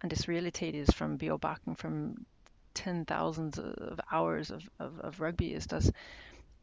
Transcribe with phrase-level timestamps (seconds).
[0.00, 2.26] and this Realität ist from Beobachten from
[2.74, 5.92] 10,000 of hours of, of, of Rugby ist, dass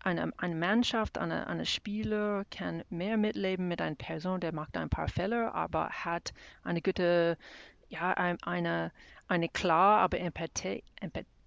[0.06, 4.90] eine, eine Mannschaft, eine, eine Spieler kann mehr mitleben mit einer Person, der macht ein
[4.90, 6.32] paar Fehler, aber hat
[6.64, 7.38] eine gute,
[7.90, 8.92] ja, eine,
[9.28, 10.84] eine klar, aber empathie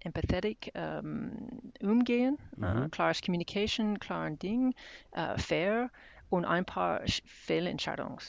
[0.01, 2.63] empathetic ähm, umgehen, mhm.
[2.63, 4.73] äh, klares Communication, klaren Ding,
[5.11, 5.89] äh, fair
[6.29, 8.19] und ein paar Fehlentscheidungen.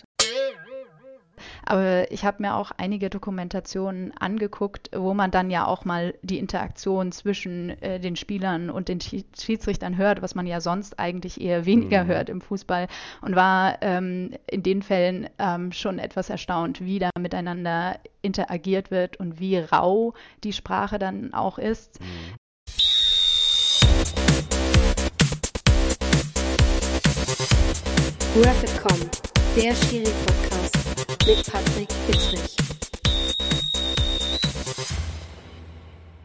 [1.64, 6.38] Aber ich habe mir auch einige Dokumentationen angeguckt, wo man dann ja auch mal die
[6.38, 11.66] Interaktion zwischen äh, den Spielern und den Schiedsrichtern hört, was man ja sonst eigentlich eher
[11.66, 12.09] weniger mhm.
[12.09, 12.88] hört im Fußball.
[13.23, 19.16] Und war ähm, in den Fällen ähm, schon etwas erstaunt, wie da miteinander interagiert wird
[19.18, 22.01] und wie rau die Sprache dann auch ist.
[22.01, 22.41] Mhm.
[28.37, 29.10] Rapid.com,
[29.57, 30.90] der Schiri-Podcast
[31.27, 32.56] mit Patrick Fitzrich.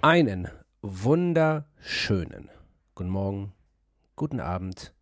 [0.01, 0.47] Einen
[0.81, 2.49] wunderschönen
[2.93, 3.53] guten Morgen,
[4.15, 4.93] guten Abend,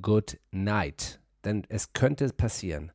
[0.00, 1.20] good night.
[1.44, 2.92] Denn es könnte passieren,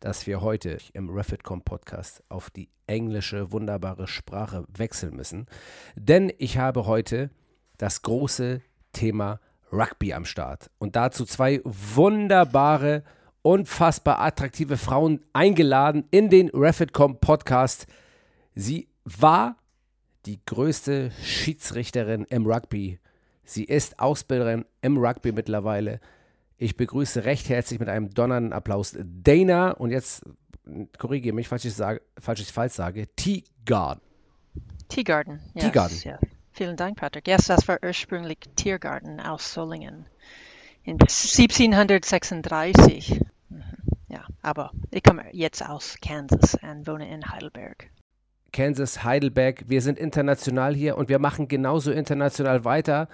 [0.00, 5.46] dass wir heute im Refitcom Podcast auf die englische wunderbare Sprache wechseln müssen.
[5.94, 7.30] Denn ich habe heute
[7.76, 10.70] das große Thema Rugby am Start.
[10.78, 13.04] Und dazu zwei wunderbare
[13.42, 17.86] unfassbar attraktive Frauen eingeladen in den Refitcom Podcast.
[18.54, 19.56] Sie war
[20.26, 23.00] die größte Schiedsrichterin im Rugby.
[23.44, 26.00] Sie ist Ausbilderin im Rugby mittlerweile.
[26.56, 30.22] Ich begrüße recht herzlich mit einem donnernden Applaus Dana und jetzt
[30.96, 34.00] korrigiere mich, falls ich, sage, falls ich falsch sage, T-Garden.
[34.88, 35.98] T-Garden, yes, T-Garden.
[36.04, 36.18] Ja.
[36.52, 37.26] Vielen Dank, Patrick.
[37.26, 40.06] Yes, das war ursprünglich Tiergarten aus Solingen
[40.84, 43.20] in 1736.
[44.08, 47.90] Ja, aber ich komme jetzt aus Kansas und wohne in Heidelberg.
[48.52, 49.64] Kansas, Heidelberg.
[49.68, 53.08] Wir sind international hier und wir machen genauso international weiter.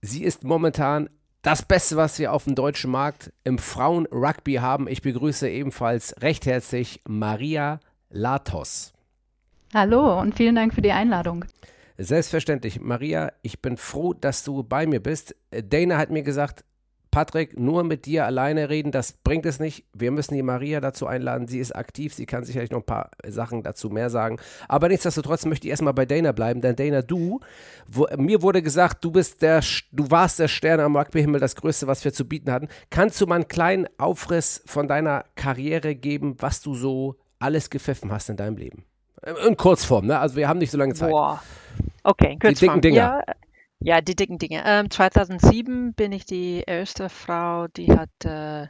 [0.00, 1.10] Sie ist momentan
[1.42, 4.86] das Beste, was wir auf dem deutschen Markt im Frauen-Rugby haben.
[4.86, 7.80] Ich begrüße ebenfalls recht herzlich Maria
[8.10, 8.92] Latos.
[9.74, 11.44] Hallo und vielen Dank für die Einladung.
[11.98, 12.80] Selbstverständlich.
[12.80, 15.34] Maria, ich bin froh, dass du bei mir bist.
[15.50, 16.64] Dana hat mir gesagt,
[17.14, 19.84] Patrick, nur mit dir alleine reden, das bringt es nicht.
[19.92, 21.46] Wir müssen die Maria dazu einladen.
[21.46, 24.40] Sie ist aktiv, sie kann sicherlich noch ein paar Sachen dazu mehr sagen.
[24.66, 27.38] Aber nichtsdestotrotz möchte ich erstmal bei Dana bleiben, denn Dana, du,
[27.86, 29.60] wo, mir wurde gesagt, du bist der,
[29.92, 32.66] du warst der Stern am Rugbyhimmel, das Größte, was wir zu bieten hatten.
[32.90, 38.10] Kannst du mal einen kleinen Aufriss von deiner Karriere geben, was du so alles gepfiffen
[38.10, 38.86] hast in deinem Leben?
[39.46, 40.18] In Kurzform, ne?
[40.18, 41.12] Also wir haben nicht so lange Zeit.
[41.12, 41.40] Boah.
[42.02, 42.54] Okay, Kurzform.
[42.54, 43.22] Die dicken Dinger.
[43.24, 43.34] Ja,
[43.84, 44.62] ja, die dicken Dinge.
[44.64, 48.66] Ähm, 2007 bin ich die erste Frau, die hat äh,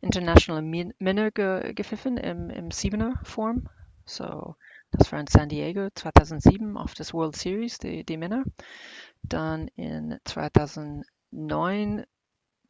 [0.00, 3.68] International Minner ge gepfiffen im, im Siebener Form.
[4.06, 4.54] So,
[4.92, 8.44] das war in San Diego 2007 auf das World Series, die, die Männer.
[9.24, 12.04] Dann in 2009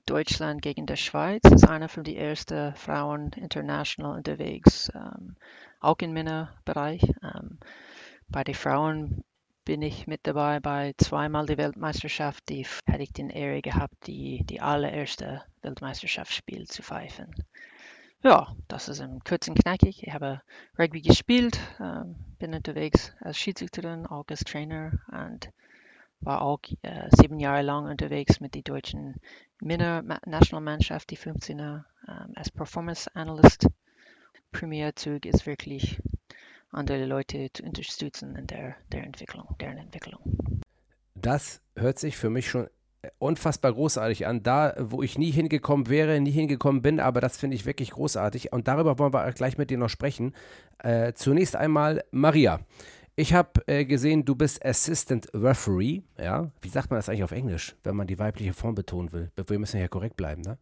[0.07, 1.43] Deutschland gegen die Schweiz.
[1.43, 5.37] Das ist eine von den ersten Frauen international unterwegs, ähm,
[5.79, 7.03] auch im Männerbereich.
[7.23, 7.59] Ähm,
[8.29, 9.25] bei den Frauen
[9.65, 12.49] bin ich mit dabei bei zweimal die Weltmeisterschaft.
[12.49, 17.35] Die hätte ich den Ehre gehabt, die, die allererste Weltmeisterschaftsspiel zu pfeifen.
[18.23, 20.07] Ja, das ist im kurzen knackig.
[20.07, 20.43] Ich habe
[20.79, 25.51] Rugby gespielt, ähm, bin unterwegs als Schiedsrichterin, auch als Trainer und
[26.21, 29.17] war auch äh, sieben Jahre lang unterwegs mit der deutschen
[29.61, 33.67] Männer Nationalmannschaft, die 15er, ähm, als Performance Analyst.
[34.53, 35.99] Premierzug ist wirklich
[36.73, 40.21] andere Leute zu unterstützen in der, der Entwicklung, deren Entwicklung.
[41.15, 42.69] Das hört sich für mich schon
[43.19, 44.43] unfassbar großartig an.
[44.43, 48.53] Da, wo ich nie hingekommen wäre, nie hingekommen bin, aber das finde ich wirklich großartig.
[48.53, 50.35] Und darüber wollen wir gleich mit dir noch sprechen.
[50.79, 52.61] Äh, zunächst einmal Maria.
[53.15, 56.03] Ich habe äh, gesehen, du bist Assistant Referee.
[56.19, 59.31] Ja, wie sagt man das eigentlich auf Englisch, wenn man die weibliche Form betonen will?
[59.47, 60.59] Wir müssen ja korrekt bleiben, ne?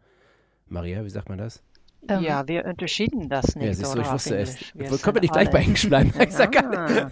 [0.67, 1.63] Maria, wie sagt man das?
[2.09, 3.67] Ähm, ja, wir unterschieden das nicht.
[3.67, 4.57] Ja, siehst du, ich wusste es.
[5.03, 6.13] Können wir nicht gleich bei Englisch bleiben?
[6.19, 7.11] Ich sag ah.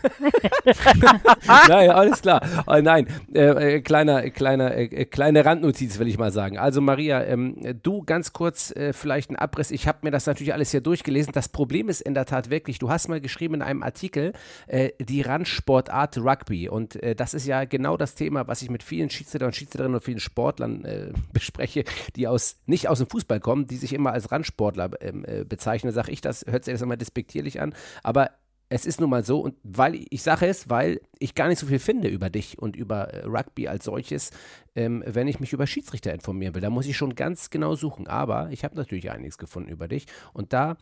[1.69, 2.41] naja, alles klar.
[2.67, 6.59] Oh, nein, äh, äh, kleiner, kleiner, äh, kleine Randnotiz will ich mal sagen.
[6.59, 9.71] Also Maria, ähm, du ganz kurz äh, vielleicht ein Abriss.
[9.71, 11.33] Ich habe mir das natürlich alles hier durchgelesen.
[11.33, 14.33] Das Problem ist in der Tat wirklich, du hast mal geschrieben in einem Artikel,
[14.69, 16.69] äh, die Randsportart Rugby.
[16.69, 19.97] Und äh, das ist ja genau das Thema, was ich mit vielen Schiedsrichtern und Schiedsrichterinnen
[19.97, 20.87] und vielen Sportlern
[21.33, 21.85] bespreche,
[22.17, 25.45] die aus, nicht aus dem Fußball kommen, die sich immer als Randsportler Sportler ähm, äh,
[25.45, 28.31] bezeichne, sage ich das, hört sich das immer despektierlich an, aber
[28.71, 31.67] es ist nun mal so und weil ich sage es, weil ich gar nicht so
[31.67, 34.31] viel finde über dich und über äh, Rugby als solches,
[34.75, 36.61] ähm, wenn ich mich über Schiedsrichter informieren will.
[36.61, 38.09] Da muss ich schon ganz genau suchen.
[38.09, 40.05] Aber ich habe natürlich einiges gefunden über dich
[40.35, 40.77] und da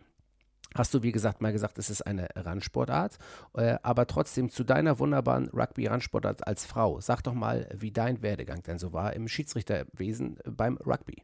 [0.74, 3.18] hast du, wie gesagt, mal gesagt, es ist eine Randsportart,
[3.54, 7.00] äh, aber trotzdem zu deiner wunderbaren Rugby-Randsportart als Frau.
[7.00, 11.22] Sag doch mal, wie dein Werdegang denn so war im Schiedsrichterwesen beim Rugby.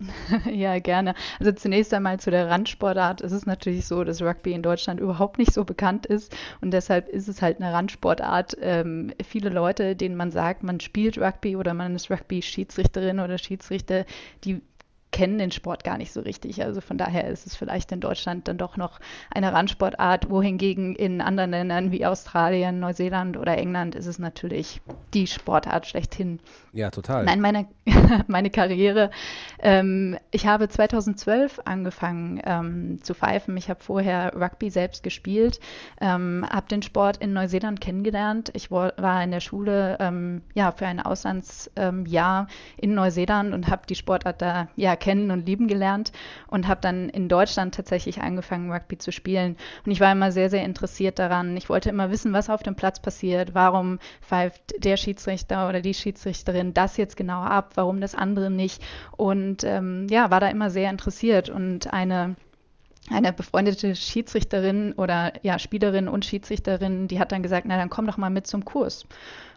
[0.52, 1.14] Ja, gerne.
[1.40, 3.20] Also zunächst einmal zu der Randsportart.
[3.20, 7.08] Es ist natürlich so, dass Rugby in Deutschland überhaupt nicht so bekannt ist und deshalb
[7.08, 8.56] ist es halt eine Randsportart.
[8.60, 14.04] Ähm, viele Leute, denen man sagt, man spielt Rugby oder man ist Rugby-Schiedsrichterin oder Schiedsrichter,
[14.44, 14.60] die
[15.12, 16.62] kennen den Sport gar nicht so richtig.
[16.62, 18.98] Also von daher ist es vielleicht in Deutschland dann doch noch
[19.30, 24.80] eine Randsportart, wohingegen in anderen Ländern wie Australien, Neuseeland oder England ist es natürlich
[25.14, 26.40] die Sportart schlechthin.
[26.72, 27.24] Ja, total.
[27.24, 27.66] Nein, meine,
[28.26, 29.10] meine Karriere.
[29.60, 33.56] Ähm, ich habe 2012 angefangen ähm, zu pfeifen.
[33.56, 35.60] Ich habe vorher Rugby selbst gespielt,
[36.00, 38.50] ähm, habe den Sport in Neuseeland kennengelernt.
[38.54, 43.94] Ich war in der Schule ähm, ja, für ein Auslandsjahr in Neuseeland und habe die
[43.94, 46.12] Sportart da ja kennen und lieben gelernt
[46.48, 49.56] und habe dann in Deutschland tatsächlich angefangen, Rugby zu spielen.
[49.84, 51.56] Und ich war immer sehr, sehr interessiert daran.
[51.56, 53.54] Ich wollte immer wissen, was auf dem Platz passiert.
[53.54, 57.72] Warum pfeift der Schiedsrichter oder die Schiedsrichterin das jetzt genau ab?
[57.74, 58.82] Warum das andere nicht?
[59.16, 62.36] Und ähm, ja, war da immer sehr interessiert und eine
[63.10, 68.06] eine befreundete Schiedsrichterin oder ja, Spielerin und Schiedsrichterin, die hat dann gesagt, na dann komm
[68.06, 69.06] doch mal mit zum Kurs.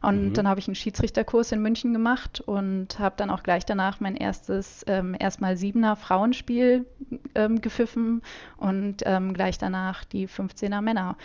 [0.01, 0.33] Und mhm.
[0.33, 4.15] dann habe ich einen Schiedsrichterkurs in München gemacht und habe dann auch gleich danach mein
[4.15, 6.85] erstes ähm, erstmal Siebener Frauenspiel
[7.35, 8.21] ähm, gepfiffen
[8.57, 11.17] und ähm, gleich danach die 15er Männer.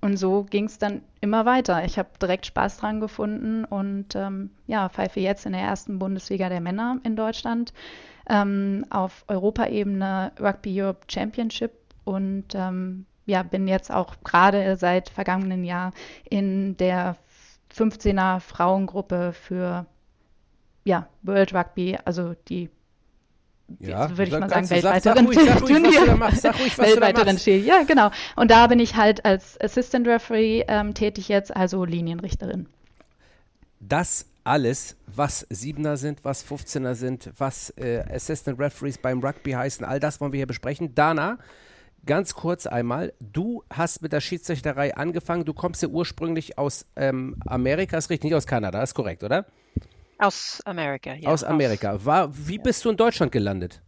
[0.00, 1.84] Und so ging es dann immer weiter.
[1.84, 6.48] Ich habe direkt Spaß dran gefunden und ähm, ja, pfeife jetzt in der ersten Bundesliga
[6.48, 7.74] der Männer in Deutschland
[8.28, 11.72] ähm, auf Europaebene Rugby Europe Championship
[12.04, 15.92] und ähm, ja, bin jetzt auch gerade seit vergangenen Jahr
[16.28, 17.16] in der
[17.74, 19.86] 15er Frauengruppe für
[20.84, 22.70] ja, World Rugby, also die
[23.78, 27.64] ja, würde ich mal sagen, weltweiteren weltweiteren Spiel.
[27.64, 28.10] Ja, genau.
[28.36, 32.66] Und da bin ich halt als Assistant Referee ähm, tätig jetzt, also Linienrichterin.
[33.80, 39.84] Das alles, was Siebener sind, was 15er sind, was äh, Assistant Referees beim Rugby heißen,
[39.84, 40.94] all das wollen wir hier besprechen.
[40.94, 41.38] Dana,
[42.06, 47.36] ganz kurz einmal, du hast mit der Schiedsrichterei angefangen, du kommst ja ursprünglich aus ähm,
[47.46, 49.46] Amerika, ist richtig, nicht aus Kanada, ist korrekt, oder?
[50.20, 51.30] Aus Amerika, ja.
[51.30, 52.04] Aus Amerika.
[52.04, 52.62] War, wie ja.
[52.62, 53.82] bist du in Deutschland gelandet?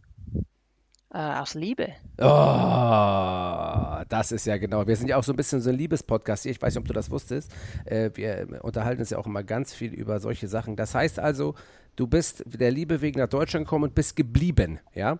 [1.13, 1.89] Äh, aus Liebe.
[2.17, 4.87] Oh, das ist ja genau.
[4.87, 6.51] Wir sind ja auch so ein bisschen so ein Liebespodcast hier.
[6.51, 7.53] Ich weiß nicht, ob du das wusstest.
[7.85, 10.75] Äh, wir unterhalten uns ja auch immer ganz viel über solche Sachen.
[10.75, 11.53] Das heißt also,
[11.95, 15.19] du bist der Liebe wegen nach Deutschland gekommen und bist geblieben, ja?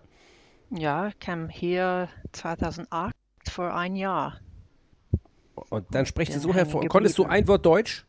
[0.70, 3.14] Ja, kam hier 2008
[3.48, 4.40] vor ein Jahr.
[5.70, 6.84] Und dann sprichst du so hervor.
[6.88, 8.04] Konntest du ein Wort Deutsch?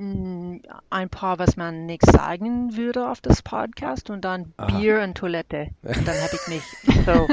[0.00, 4.78] Mm, ein paar, was man nicht sagen würde auf das Podcast und dann Aha.
[4.78, 5.68] Bier und Toilette.
[5.82, 7.28] Und dann habe ich mich so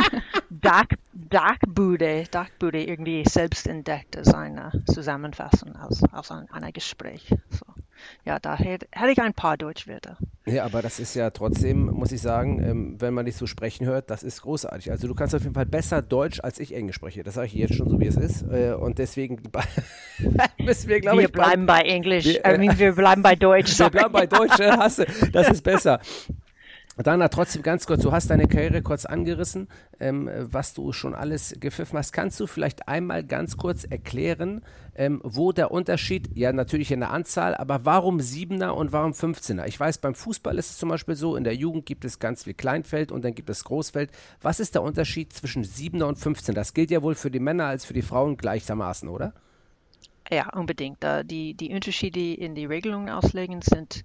[0.49, 7.33] Dach, Dachbude, Dachbude irgendwie selbst entdeckt als eine Zusammenfassung aus, aus einem Gespräch.
[7.51, 7.65] So
[8.25, 10.17] ja, da hätte, hätte ich ein paar Deutschwörter.
[10.45, 13.85] Ja, aber das ist ja trotzdem, muss ich sagen, ähm, wenn man dich so sprechen
[13.85, 14.91] hört, das ist großartig.
[14.91, 17.23] Also du kannst auf jeden Fall besser Deutsch, als ich Englisch spreche.
[17.23, 18.43] Das sage ich jetzt schon so, wie es ist.
[18.43, 19.41] Äh, und deswegen
[20.57, 21.27] müssen wir, glaube ich...
[21.27, 22.25] Wir bleiben bei Englisch.
[22.25, 23.77] Wir, äh, I mean, wir bleiben bei Deutsch.
[23.77, 25.05] wir bleiben bei Deutsch, äh, hasse.
[25.33, 25.99] Das ist besser.
[27.03, 29.67] Dana, trotzdem ganz kurz, du hast deine Karriere kurz angerissen,
[29.99, 32.11] ähm, was du schon alles gepfiffen hast.
[32.11, 34.63] Kannst du vielleicht einmal ganz kurz erklären,
[34.95, 39.67] ähm, wo der Unterschied, ja natürlich in der Anzahl, aber warum Siebener und warum 15er?
[39.67, 42.45] Ich weiß, beim Fußball ist es zum Beispiel so, in der Jugend gibt es ganz
[42.45, 44.09] viel Kleinfeld und dann gibt es Großfeld.
[44.41, 46.55] Was ist der Unterschied zwischen Siebener und 15?
[46.55, 49.33] Das gilt ja wohl für die Männer als für die Frauen gleichermaßen, oder?
[50.31, 50.97] Ja, unbedingt.
[51.25, 54.03] Die, die Unterschiede in die Regelungen auslegen sind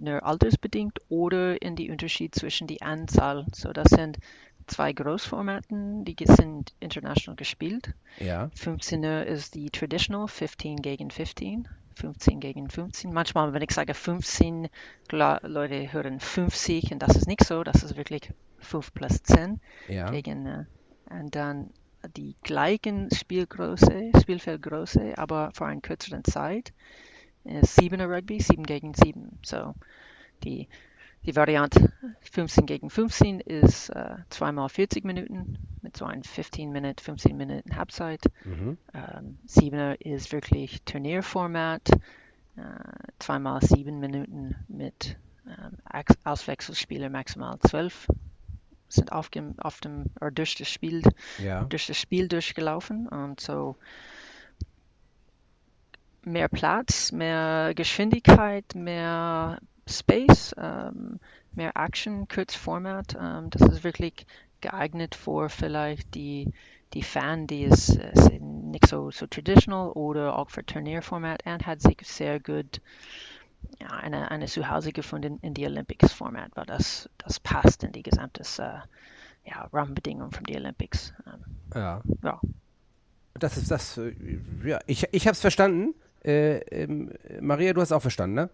[0.00, 3.46] nur altersbedingt oder in die Unterschied zwischen die Anzahl.
[3.52, 4.18] So, das sind
[4.66, 7.94] zwei Großformaten, die sind international gespielt.
[8.18, 8.50] Ja.
[8.56, 11.68] 15er ist die Traditional, 15 gegen 15.
[11.94, 13.12] 15 gegen 15.
[13.12, 14.68] Manchmal, wenn ich sage 15,
[15.10, 17.62] Leute hören 50 und das ist nicht so.
[17.64, 20.10] Das ist wirklich 5 plus 10 ja.
[20.10, 20.64] gegen, äh,
[21.10, 21.70] und dann
[22.16, 26.72] die gleichen Spielgröße, Spielfeldgröße, aber für eine kürzere Zeit
[27.44, 29.38] ist 7er Rugby, 7 gegen 7.
[29.44, 29.74] So
[30.44, 30.68] die,
[31.24, 31.92] die Variante
[32.32, 37.76] 15 gegen 15 ist äh, zweimal 40 Minuten mit so einem 15 Minute, 15 Minuten
[37.76, 38.24] Halbzeit.
[38.44, 38.78] Mhm.
[38.94, 41.90] Ähm, 7er ist wirklich Turnierformat,
[42.56, 42.60] äh,
[43.18, 45.78] zweimal 7 Minuten mit ähm,
[46.24, 48.08] Auswechselspieler maximal 12
[48.88, 51.02] sind auf dem, auf dem oder durch das Spiel,
[51.38, 51.64] ja.
[51.64, 53.76] durch das Spiel durchgelaufen und so
[56.24, 61.18] mehr Platz, mehr Geschwindigkeit, mehr Space, ähm,
[61.54, 63.16] mehr Action, Kurzformat.
[63.20, 64.26] Ähm, das ist wirklich
[64.60, 66.52] geeignet für vielleicht die,
[66.94, 71.82] die Fan, die ist, ist nicht so, so traditional oder auch für Turnierformat und hat
[71.82, 72.80] sich sehr gut
[73.80, 78.42] ja, eine, eine Zuhause gefunden in die Olympics-Format, weil das, das passt in die gesamte
[78.42, 81.12] äh, ja, Rahmenbedingungen von den Olympics.
[81.26, 82.02] Ähm, Ja.
[82.22, 82.40] ja.
[83.34, 84.14] Das ist das, äh,
[84.64, 85.94] ja, ich, ich habe es verstanden.
[86.24, 87.10] Äh, ähm,
[87.40, 88.50] Maria, du hast auch verstanden, ne?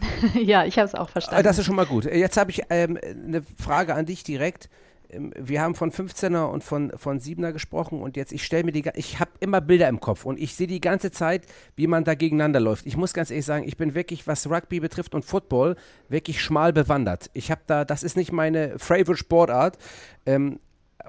[0.34, 1.44] ja, ich habe es auch Ah, verstanden.
[1.44, 2.04] Das ist schon mal gut.
[2.04, 4.68] Jetzt habe ich ähm, eine Frage an dich direkt.
[5.10, 8.70] Ähm, Wir haben von 15er und von, von 7er gesprochen und jetzt, ich stelle mir
[8.70, 12.04] die, ich habe immer Bilder im Kopf und ich sehe die ganze Zeit, wie man
[12.04, 12.86] da gegeneinander läuft.
[12.86, 15.74] Ich muss ganz ehrlich sagen, ich bin wirklich, was Rugby betrifft und Football,
[16.08, 17.30] wirklich schmal bewandert.
[17.32, 19.78] Ich habe da, das ist nicht meine Favorite Sportart.
[20.26, 20.60] Ähm,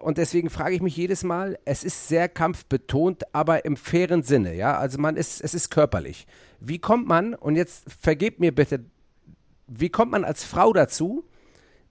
[0.01, 4.56] und deswegen frage ich mich jedes Mal, es ist sehr kampfbetont, aber im fairen Sinne,
[4.56, 4.77] ja.
[4.77, 6.27] Also man ist, es ist körperlich.
[6.60, 8.86] Wie kommt man, und jetzt vergebt mir bitte,
[9.68, 11.24] wie kommt man als Frau dazu,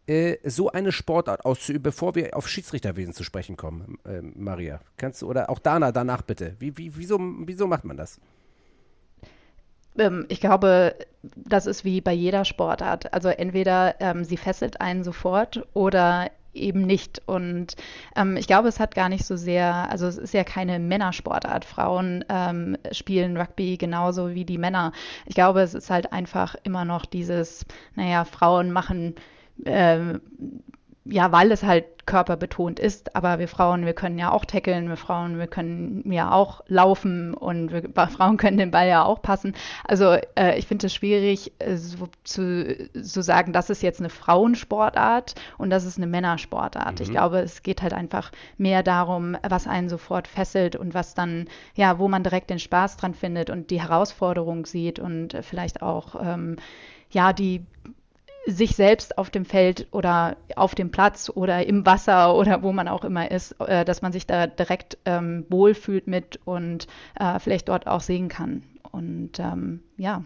[0.06, 4.80] äh, so eine Sportart auszuüben, bevor wir auf Schiedsrichterwesen zu sprechen kommen, äh, Maria?
[4.96, 6.56] Kannst du, oder auch Dana danach bitte.
[6.58, 8.20] Wie, wie, wieso, wieso macht man das?
[9.98, 13.12] Ähm, ich glaube, das ist wie bei jeder Sportart.
[13.12, 17.22] Also entweder ähm, sie fesselt einen sofort oder eben nicht.
[17.26, 17.76] Und
[18.16, 21.64] ähm, ich glaube, es hat gar nicht so sehr, also es ist ja keine Männersportart.
[21.64, 24.92] Frauen ähm, spielen Rugby genauso wie die Männer.
[25.26, 29.14] Ich glaube, es ist halt einfach immer noch dieses, naja, Frauen machen
[29.64, 30.20] ähm,
[31.10, 34.96] ja, weil es halt körperbetont ist, aber wir Frauen, wir können ja auch tackeln, wir
[34.96, 39.54] Frauen, wir können ja auch laufen und wir Frauen können den Ball ja auch passen.
[39.84, 44.08] Also äh, ich finde es schwierig äh, so zu so sagen, das ist jetzt eine
[44.08, 47.00] Frauensportart und das ist eine Männersportart.
[47.00, 51.46] Ich glaube, es geht halt einfach mehr darum, was einen sofort fesselt und was dann,
[51.74, 56.16] ja, wo man direkt den Spaß dran findet und die Herausforderung sieht und vielleicht auch,
[56.22, 56.56] ähm,
[57.10, 57.64] ja, die
[58.48, 62.88] sich selbst auf dem Feld oder auf dem Platz oder im Wasser oder wo man
[62.88, 66.86] auch immer ist, äh, dass man sich da direkt ähm, wohlfühlt mit und
[67.20, 68.62] äh, vielleicht dort auch sehen kann.
[68.90, 70.24] Und ähm, ja,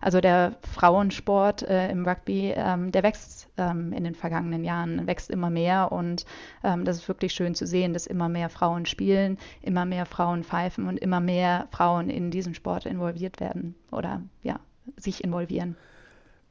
[0.00, 5.30] also der Frauensport äh, im Rugby, ähm, der wächst ähm, in den vergangenen Jahren, wächst
[5.30, 6.24] immer mehr und
[6.62, 10.44] ähm, das ist wirklich schön zu sehen, dass immer mehr Frauen spielen, immer mehr Frauen
[10.44, 14.60] pfeifen und immer mehr Frauen in diesen Sport involviert werden oder ja,
[14.96, 15.76] sich involvieren.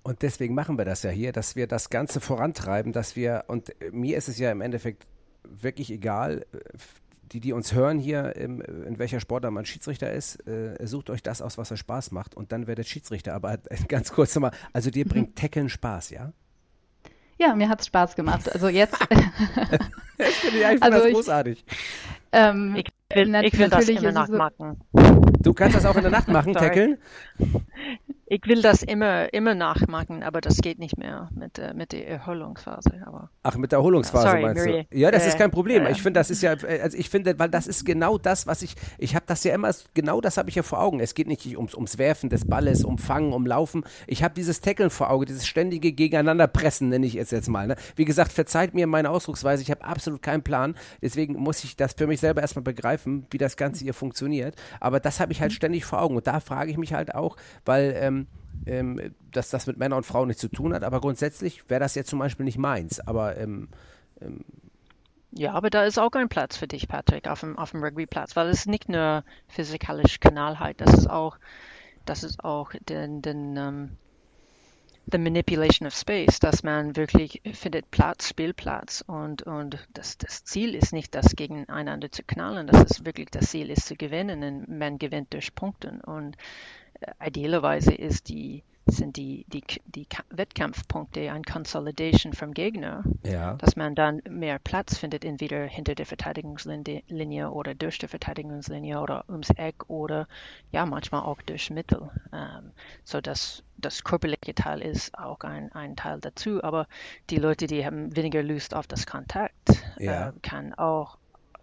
[0.04, 3.72] Und deswegen machen wir das ja hier, dass wir das Ganze vorantreiben, dass wir, und
[3.92, 5.08] mir ist es ja im Endeffekt
[5.44, 6.58] wirklich egal, äh,
[7.32, 11.24] die, die uns hören hier, im, in welcher Sportart man Schiedsrichter ist, äh, sucht euch
[11.24, 13.34] das aus, was euch Spaß macht und dann werdet Schiedsrichter.
[13.34, 13.58] Aber
[13.88, 16.34] ganz kurz nochmal, also dir bringt Tackeln Spaß, ja?
[17.40, 18.52] Ja, mir hat es Spaß gemacht.
[18.52, 18.96] Also jetzt.
[20.20, 21.66] Ich finde ich Also das ich- großartig.
[22.32, 24.80] ähm, Ich will, ich will das natürlich immer ist es so- nachmachen.
[25.42, 26.98] Du kannst das auch in der Nacht machen, tackeln?
[28.34, 32.08] Ich will das immer, immer nachmachen, aber das geht nicht mehr mit, äh, mit der
[32.08, 33.04] Erholungsphase.
[33.06, 34.88] Aber Ach, mit der Erholungsphase Sorry, meinst Marie.
[34.90, 34.98] du?
[34.98, 35.84] Ja, das Ja, ist kein Problem.
[35.84, 35.92] ja.
[35.92, 38.64] Ich finde, das ist ja, äh, also ich finde, weil das ist genau das, was
[38.64, 41.00] ich, ich habe das ja immer, genau das habe ich ja vor Augen.
[41.00, 43.84] Es geht nicht ums, ums Werfen des Balles, um Fangen, um Laufen.
[44.08, 47.68] Ich habe dieses Tackeln vor Augen, dieses ständige Gegeneinanderpressen, nenne ich es jetzt mal.
[47.68, 47.76] Ne?
[47.96, 50.74] Wie gesagt, verzeiht mir meine Ausdrucksweise, ich habe absolut keinen Plan.
[51.04, 54.56] Deswegen muss ich das für mich selber erstmal begreifen, wie das Ganze hier funktioniert.
[54.80, 56.16] Aber das habe ich halt ständig vor Augen.
[56.16, 58.23] Und da frage ich mich halt auch, weil ähm,
[58.66, 61.96] ähm, dass das mit Männern und Frauen nichts zu tun hat, aber grundsätzlich wäre das
[61.96, 63.00] jetzt zum Beispiel nicht meins.
[63.00, 63.70] Aber ähm,
[65.32, 68.36] ja, aber da ist auch ein Platz für dich, Patrick, auf dem, auf dem Rugbyplatz,
[68.36, 71.38] weil es nicht nur physikalische Kanalheit, das ist auch,
[72.06, 73.98] das ist auch den, den, ähm,
[75.12, 80.76] the manipulation of space, dass man wirklich findet Platz, Spielplatz und, und das, das Ziel
[80.76, 84.78] ist nicht, das gegeneinander zu knallen, das ist wirklich das Ziel ist zu gewinnen und
[84.78, 86.00] man gewinnt durch Punkten.
[86.02, 86.38] Und
[87.26, 93.54] idealerweise ist die, sind die, die, die Ka- Wettkampfpunkte ein Consolidation vom Gegner, ja.
[93.56, 99.00] dass man dann mehr Platz findet, entweder hinter der Verteidigungslinie Linie oder durch die Verteidigungslinie
[99.00, 100.28] oder ums Eck oder
[100.72, 102.10] ja, manchmal auch durch Mittel.
[102.34, 102.72] Ähm,
[103.06, 106.88] so dass das körperliche Teil ist auch ein, ein Teil dazu, aber
[107.30, 109.54] die Leute, die haben weniger Lust auf das Kontakt,
[109.98, 110.30] Ja.
[110.30, 111.18] äh, kann auch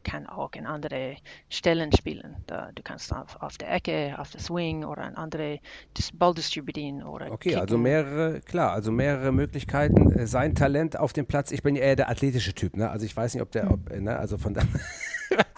[0.04, 1.16] kann auch in andere
[1.48, 2.36] Stellen spielen.
[2.46, 5.60] Da, du kannst auf, auf der Ecke, auf der Swing oder an andere
[5.96, 7.82] dis Ball distribuieren oder Okay, also kicken.
[7.82, 10.12] mehrere, klar, also mehrere Möglichkeiten.
[10.12, 11.50] Äh, Sein Talent auf dem Platz.
[11.52, 12.90] Ich bin ja eher der athletische Typ, ne?
[12.90, 14.16] Also ich weiß nicht, ob der, ob, äh, ne?
[14.16, 14.62] Also von da.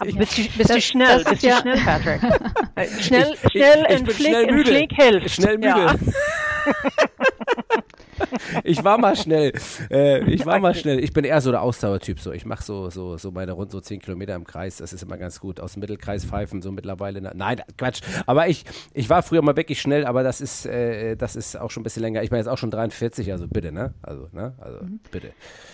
[0.03, 2.21] Bist du, bist du Das- schnell, bist du ja- schnell, Patrick?
[3.01, 4.69] Schnell, Ich- schnell ich und bin flink, schnell und müde.
[4.69, 5.29] flink hilft.
[5.31, 5.67] Schnell müde.
[5.67, 5.95] Ja.
[8.63, 9.53] ich war mal schnell.
[9.89, 11.03] Äh, ich war mal schnell.
[11.03, 12.19] Ich bin eher so der Ausdauertyp.
[12.19, 12.31] So.
[12.31, 14.77] Ich mache so, so, so meine rund so 10 Kilometer im Kreis.
[14.77, 15.59] Das ist immer ganz gut.
[15.59, 17.21] Aus dem Mittelkreis pfeifen, so mittlerweile.
[17.21, 18.01] Nein, Quatsch.
[18.25, 21.71] Aber ich, ich war früher mal wirklich schnell, aber das ist, äh, das ist auch
[21.71, 22.23] schon ein bisschen länger.
[22.23, 23.93] Ich bin jetzt auch schon 43, also bitte, ne?
[24.01, 24.53] Also, ne?
[24.59, 24.99] Also, mhm.
[25.11, 25.31] bitte.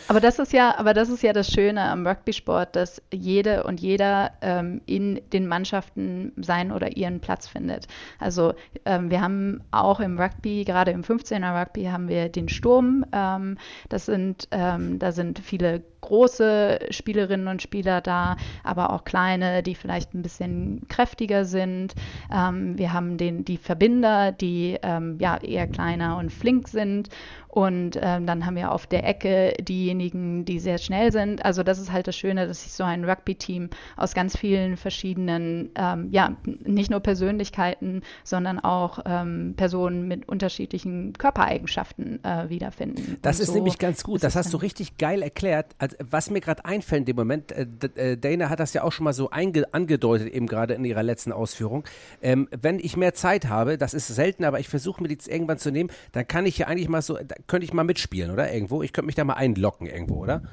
[0.08, 3.80] Aber das ist ja, aber das ist ja das Schöne am Rugby-Sport, dass jede und
[3.80, 7.88] jeder ähm, in den Mannschaften seinen oder ihren Platz findet.
[8.18, 8.54] Also
[8.86, 13.06] ähm, wir haben auch im Rugby, gerade im 15er Rugby, haben wir den Sturm.
[13.12, 13.58] Ähm,
[13.90, 19.76] das sind, ähm, da sind viele große Spielerinnen und Spieler da, aber auch kleine, die
[19.76, 21.96] vielleicht ein bisschen kräftiger sind.
[22.34, 27.10] Ähm, wir haben den, die Verbinder, die ähm, ja eher kleiner und flink sind.
[27.50, 31.44] Und ähm, dann haben wir auf der Ecke diejenigen, die sehr schnell sind.
[31.44, 35.72] Also das ist halt das Schöne, dass sich so ein Rugby-Team aus ganz vielen verschiedenen,
[35.74, 43.18] ähm, ja, nicht nur Persönlichkeiten, sondern auch ähm, Personen mit unterschiedlichen Körpereigenschaften äh, wiederfinden.
[43.24, 44.24] Das Und ist so nämlich ganz gut.
[44.24, 45.76] Das hast du richtig geil erklärt.
[46.00, 49.04] Was mir gerade einfällt in dem Moment, äh, äh, Dana hat das ja auch schon
[49.04, 51.84] mal so angedeutet, eben gerade in ihrer letzten Ausführung.
[52.22, 55.58] Ähm, wenn ich mehr Zeit habe, das ist selten, aber ich versuche mir die irgendwann
[55.58, 57.18] zu nehmen, dann kann ich ja eigentlich mal so,
[57.48, 58.52] könnte ich mal mitspielen, oder?
[58.52, 58.84] Irgendwo.
[58.84, 60.44] Ich könnte mich da mal einlocken irgendwo, oder?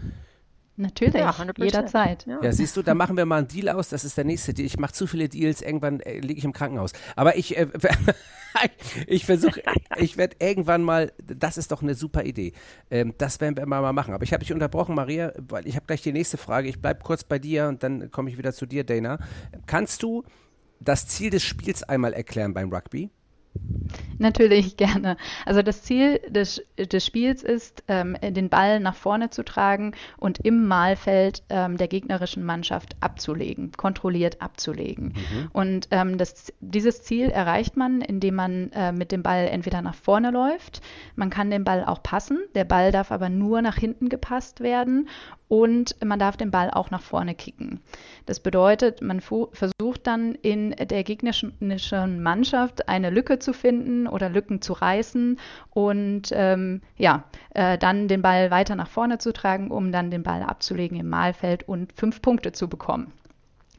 [0.76, 2.26] Natürlich, ja, jederzeit.
[2.26, 2.38] Ja.
[2.42, 2.52] ja.
[2.52, 3.88] siehst du, da machen wir mal einen Deal aus.
[3.88, 4.66] Das ist der nächste Deal.
[4.66, 6.92] Ich mache zu viele Deals, irgendwann äh, liege ich im Krankenhaus.
[7.14, 7.66] Aber ich, äh,
[9.06, 9.62] ich versuche,
[9.96, 12.52] ich werde irgendwann mal, das ist doch eine super Idee.
[12.90, 14.12] Ähm, das werden wir mal machen.
[14.12, 16.68] Aber ich habe dich unterbrochen, Maria, weil ich habe gleich die nächste Frage.
[16.68, 19.18] Ich bleibe kurz bei dir und dann komme ich wieder zu dir, Dana.
[19.66, 20.24] Kannst du
[20.80, 23.10] das Ziel des Spiels einmal erklären beim Rugby?
[24.18, 25.16] Natürlich gerne.
[25.44, 30.38] Also das Ziel des, des Spiels ist, ähm, den Ball nach vorne zu tragen und
[30.38, 35.06] im Mahlfeld ähm, der gegnerischen Mannschaft abzulegen, kontrolliert abzulegen.
[35.14, 35.48] Mhm.
[35.52, 39.94] Und ähm, das, dieses Ziel erreicht man, indem man äh, mit dem Ball entweder nach
[39.94, 40.80] vorne läuft,
[41.14, 45.08] man kann den Ball auch passen, der Ball darf aber nur nach hinten gepasst werden
[45.48, 47.80] und man darf den Ball auch nach vorne kicken.
[48.26, 54.60] Das bedeutet, man versucht dann in der gegnerischen Mannschaft eine Lücke zu finden oder Lücken
[54.62, 55.38] zu reißen
[55.70, 57.24] und ähm, ja,
[57.54, 61.08] äh, dann den Ball weiter nach vorne zu tragen, um dann den Ball abzulegen im
[61.08, 63.12] Mahlfeld und fünf Punkte zu bekommen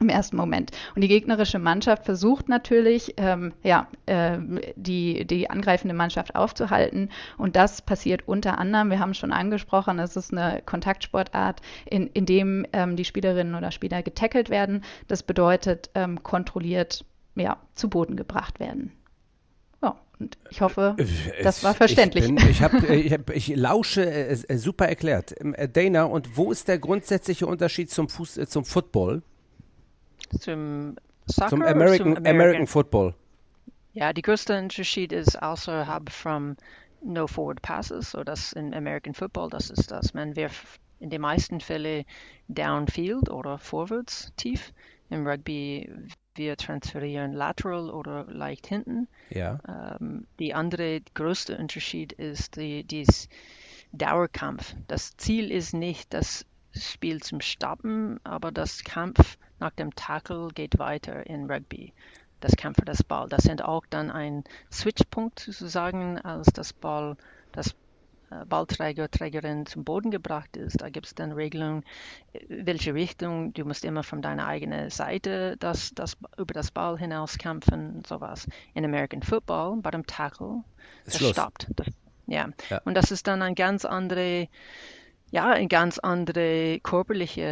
[0.00, 0.70] im ersten Moment.
[0.94, 4.38] Und die gegnerische Mannschaft versucht natürlich, ähm, ja, äh,
[4.76, 7.10] die, die angreifende Mannschaft aufzuhalten.
[7.36, 12.26] Und das passiert unter anderem, wir haben schon angesprochen, es ist eine Kontaktsportart, in, in
[12.26, 14.82] dem ähm, die Spielerinnen oder Spieler getackelt werden.
[15.08, 17.04] Das bedeutet, ähm, kontrolliert
[17.34, 18.92] ja, zu Boden gebracht werden.
[19.82, 22.24] Ja, und ich hoffe, äh, das war verständlich.
[22.24, 25.34] Ich, bin, ich, hab, äh, ich, hab, ich lausche, äh, super erklärt.
[25.40, 29.22] Ähm, Dana, und wo ist der grundsätzliche Unterschied zum, Fuß, zum Football?
[30.38, 33.14] Zum Soccer zum American, zum American, American Football.
[33.92, 36.56] Ja, die größte Unterschied ist außerhalb from
[37.02, 41.20] no forward passes, so das in American Football, das ist, dass man wirft in den
[41.20, 42.04] meisten Fällen
[42.48, 44.72] downfield oder vorwärts tief.
[45.10, 45.90] Im Rugby
[46.38, 49.08] wir transferieren lateral oder leicht hinten.
[49.30, 49.58] Ja.
[49.68, 53.28] Ähm, die andere größte Unterschied ist die, dies
[53.92, 54.74] Dauerkampf.
[54.86, 60.78] Das Ziel ist nicht das Spiel zum Stoppen, aber das Kampf nach dem Tackle geht
[60.78, 61.92] weiter in Rugby.
[62.40, 63.28] Das Kampf für das Ball.
[63.28, 67.16] Das sind auch dann ein Switchpunkt sozusagen, als das Ball,
[67.50, 67.74] das
[68.46, 70.80] Ballträger, Trägerin zum Boden gebracht ist.
[70.80, 71.84] Da gibt es dann Regelungen,
[72.32, 73.52] äh, welche Richtung.
[73.54, 78.06] Du musst immer von deiner eigenen Seite das, das, über das Ball hinaus kämpfen und
[78.06, 78.46] sowas.
[78.74, 80.62] In American Football, bei dem Tackle,
[81.04, 81.68] das stoppt.
[81.76, 81.86] Das,
[82.26, 82.48] ja.
[82.68, 82.80] ja.
[82.84, 84.48] Und das ist dann ein ganz andere
[85.30, 87.42] ja, eine ganz andere körperliche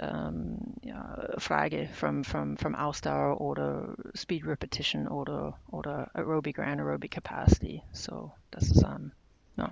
[0.00, 7.10] ähm, ja, Frage vom, vom, vom Ausdauer oder Speed Repetition oder, oder Aerobic or Anaerobic
[7.10, 7.82] Capacity.
[7.92, 9.10] So, das ist, um,
[9.56, 9.68] no,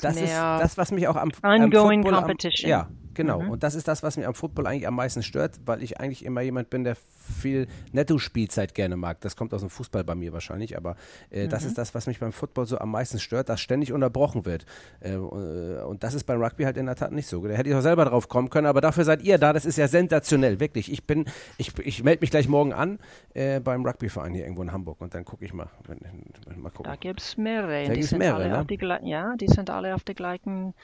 [0.00, 2.72] das, ist das, was mich auch am, am Football, Competition.
[2.72, 3.42] Am, ja, Genau.
[3.42, 3.50] Mhm.
[3.50, 6.24] Und das ist das, was mich am Football eigentlich am meisten stört, weil ich eigentlich
[6.24, 9.20] immer jemand bin, der viel Netto-Spielzeit gerne mag.
[9.20, 10.96] Das kommt aus dem Fußball bei mir wahrscheinlich, aber
[11.30, 11.50] äh, mhm.
[11.50, 14.66] das ist das, was mich beim Football so am meisten stört, dass ständig unterbrochen wird.
[15.00, 17.46] Äh, und das ist beim Rugby halt in der Tat nicht so.
[17.46, 19.52] Da hätte ich auch selber drauf kommen können, aber dafür seid ihr da.
[19.52, 20.90] Das ist ja sensationell, wirklich.
[20.90, 21.26] Ich bin,
[21.58, 22.98] ich, ich melde mich gleich morgen an
[23.34, 25.68] äh, beim Rugby-Verein hier irgendwo in Hamburg und dann gucke ich mal.
[26.56, 26.84] mal gucken.
[26.84, 27.86] Da gibt es mehrere.
[27.86, 28.66] Da es mehrere, ne?
[28.68, 30.74] Die, ja, die sind alle auf der gleichen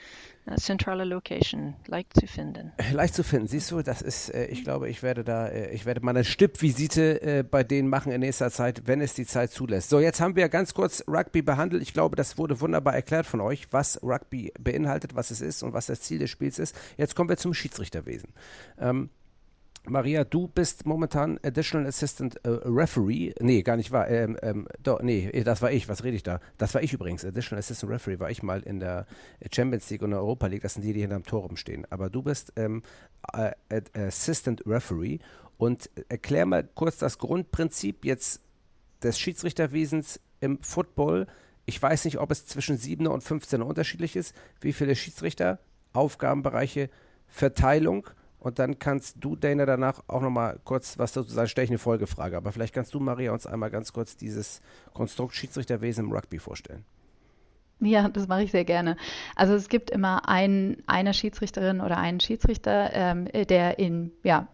[0.57, 2.71] zentrale Location, leicht zu finden.
[2.91, 5.85] Leicht zu finden, siehst du, das ist, äh, ich glaube, ich werde da, äh, ich
[5.85, 9.51] werde mal eine Stippvisite äh, bei denen machen in nächster Zeit, wenn es die Zeit
[9.51, 9.89] zulässt.
[9.89, 11.81] So, jetzt haben wir ganz kurz Rugby behandelt.
[11.81, 15.73] Ich glaube, das wurde wunderbar erklärt von euch, was Rugby beinhaltet, was es ist und
[15.73, 16.75] was das Ziel des Spiels ist.
[16.97, 18.29] Jetzt kommen wir zum Schiedsrichterwesen.
[18.79, 19.09] Ähm,
[19.85, 23.33] Maria, du bist momentan Additional Assistant äh, Referee.
[23.39, 24.09] Nee, gar nicht wahr.
[24.09, 25.87] Ähm, ähm, doch, nee, das war ich.
[25.89, 26.39] Was rede ich da?
[26.57, 27.25] Das war ich übrigens.
[27.25, 29.05] Additional Assistant Referee war ich mal in der
[29.51, 30.61] Champions League und der Europa League.
[30.61, 31.87] Das sind die, die hinterm Tor rumstehen.
[31.89, 32.83] Aber du bist ähm,
[33.33, 33.51] äh,
[33.93, 35.19] Assistant Referee.
[35.57, 38.41] Und erklär mal kurz das Grundprinzip jetzt
[39.03, 41.27] des Schiedsrichterwesens im Football.
[41.65, 44.33] Ich weiß nicht, ob es zwischen 7 und 15 unterschiedlich ist.
[44.61, 45.59] Wie viele Schiedsrichter,
[45.93, 46.89] Aufgabenbereiche,
[47.27, 48.09] Verteilung
[48.39, 51.49] und dann kannst du, Dana, danach auch nochmal kurz was dazu sagen.
[51.49, 52.37] Stelle ich eine Folgefrage.
[52.37, 54.61] Aber vielleicht kannst du, Maria, uns einmal ganz kurz dieses
[54.93, 56.85] Konstrukt Schiedsrichterwesen im Rugby vorstellen.
[57.81, 58.97] Ja, das mache ich sehr gerne.
[59.35, 64.47] Also es gibt immer ein, eine Schiedsrichterin oder einen Schiedsrichter, ähm, der in ja,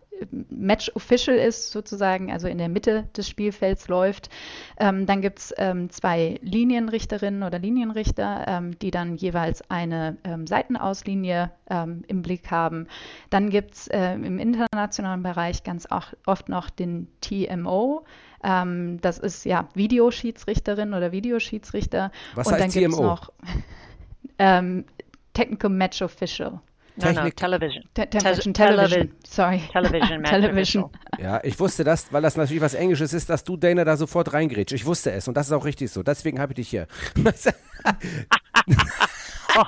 [0.49, 4.29] Match Official ist, sozusagen, also in der Mitte des Spielfelds läuft.
[4.77, 10.47] Ähm, dann gibt es ähm, zwei Linienrichterinnen oder Linienrichter, ähm, die dann jeweils eine ähm,
[10.47, 12.87] Seitenauslinie ähm, im Blick haben.
[13.29, 18.05] Dann gibt es äh, im internationalen Bereich ganz auch, oft noch den TMO.
[18.43, 22.11] Ähm, das ist ja Videoschiedsrichterin oder Videoschiedsrichter.
[22.35, 23.01] Was Und heißt dann TMO?
[23.01, 23.31] noch
[25.33, 26.59] Technical Match Official.
[26.97, 27.83] No, no, television.
[27.93, 29.61] Te television, television, sorry.
[29.73, 30.89] Television, television.
[31.19, 34.31] Ja, ich wusste das, weil das natürlich was Englisches ist, dass du, Dana, da sofort
[34.33, 34.71] reingrätsch.
[34.71, 36.03] Ich wusste es und das ist auch richtig so.
[36.03, 36.87] Deswegen habe ich dich hier.
[39.57, 39.63] oh,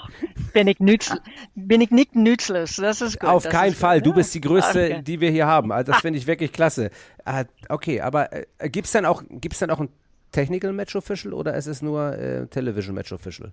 [0.53, 1.15] bin, ich nütz,
[1.55, 2.77] bin ich nicht nützlos.
[2.77, 3.29] Das ist gut.
[3.29, 3.99] Auf das keinen Fall.
[3.99, 4.07] Gut.
[4.07, 5.01] Du bist die größte, Okay.
[5.03, 5.71] die wir hier haben.
[5.71, 6.89] Also das finde ich wirklich klasse.
[7.25, 9.89] Ah, okay, aber äh, gibt es dann, auch- gibt's dann auch ein
[10.31, 13.51] Technical Match Official oder ist es nur äh, Television Match Official?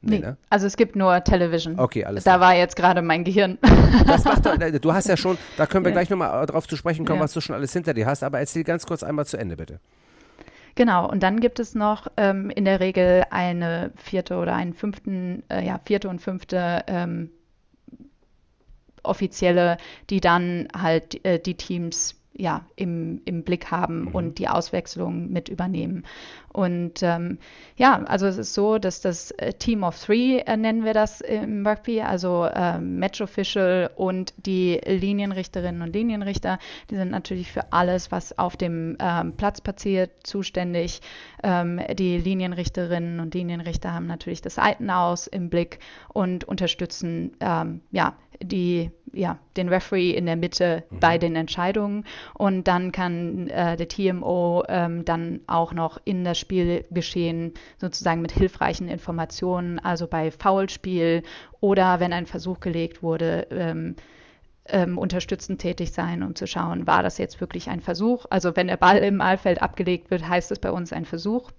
[0.00, 1.78] Nee, also es gibt nur Television.
[1.78, 2.40] Okay, alles Da klar.
[2.48, 3.58] war jetzt gerade mein Gehirn.
[4.06, 5.94] Das macht doch, äh, du hast ja schon, da können wir Ja.
[5.96, 7.24] gleich nochmal drauf zu sprechen kommen, Ja.
[7.24, 9.80] was du schon alles hinter dir hast, aber erzähl ganz kurz einmal zu Ende, bitte.
[10.76, 15.42] Genau, und dann gibt es noch ähm, in der Regel eine vierte oder einen fünften,
[15.50, 17.30] äh, ja, vierte und fünfte ähm,
[19.02, 19.78] Offizielle,
[20.10, 25.48] die dann halt äh, die Teams ja, im, im Blick haben und die Auswechslung mit
[25.48, 26.04] übernehmen.
[26.58, 27.38] Und ähm,
[27.76, 31.20] ja, also es ist so, dass das äh, Team of Three äh, nennen wir das
[31.20, 36.58] im Rugby, also ähm, Match Official und die Linienrichterinnen und Linienrichter,
[36.90, 41.00] die sind natürlich für alles, was auf dem ähm, Platz passiert, zuständig.
[41.44, 45.78] Ähm, die Linienrichterinnen und Linienrichter haben natürlich das Seitenaus im Blick
[46.12, 52.04] und unterstützen ähm, ja, die, ja, den Referee in der Mitte bei den Entscheidungen.
[52.34, 58.32] Und dann kann äh, der TMO ähm, dann auch noch in das Spielgeschehen sozusagen mit
[58.32, 61.22] hilfreichen Informationen, also bei Foulspiel
[61.60, 63.96] oder wenn ein Versuch gelegt wurde, ähm,
[64.64, 68.24] ähm, unterstützend tätig sein, um zu schauen, war das jetzt wirklich ein Versuch?
[68.30, 71.50] Also wenn der Ball im Mahlfeld abgelegt wird, heißt es bei uns ein Versuch.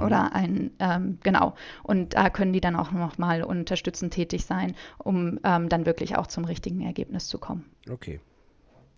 [0.00, 1.54] Oder ein, ähm, genau.
[1.82, 6.28] Und da können die dann auch nochmal unterstützend tätig sein, um ähm, dann wirklich auch
[6.28, 7.64] zum richtigen Ergebnis zu kommen.
[7.90, 8.20] Okay.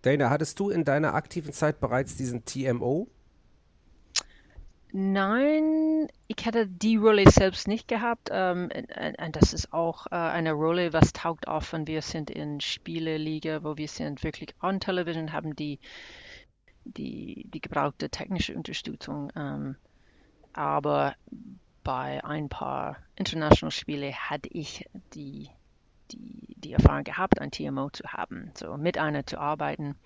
[0.02, 3.08] Dana, hattest du in deiner aktiven Zeit bereits diesen TMO?
[4.94, 8.28] Nein, ich hätte die Rolle selbst nicht gehabt.
[8.30, 12.30] Ähm, und, und das ist auch äh, eine Rolle, was taugt auf, wenn wir sind
[12.30, 15.78] in Spieleliga, wo wir sind wirklich on Television, haben die,
[16.84, 19.32] die, die gebrauchte technische Unterstützung.
[19.34, 19.76] Ähm,
[20.52, 21.14] aber
[21.82, 25.48] bei ein paar International Spiele hatte ich die,
[26.10, 29.96] die, die Erfahrung gehabt, ein TMO zu haben, so mit einer zu arbeiten.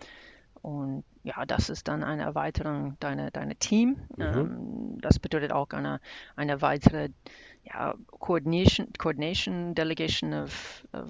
[0.67, 4.01] Und ja, das ist dann eine Erweiterung deiner, deiner Team.
[4.19, 6.01] Ähm, das bedeutet auch eine,
[6.35, 7.11] eine weitere
[7.63, 11.09] ja, Coordination, Coordination, Delegation of, of,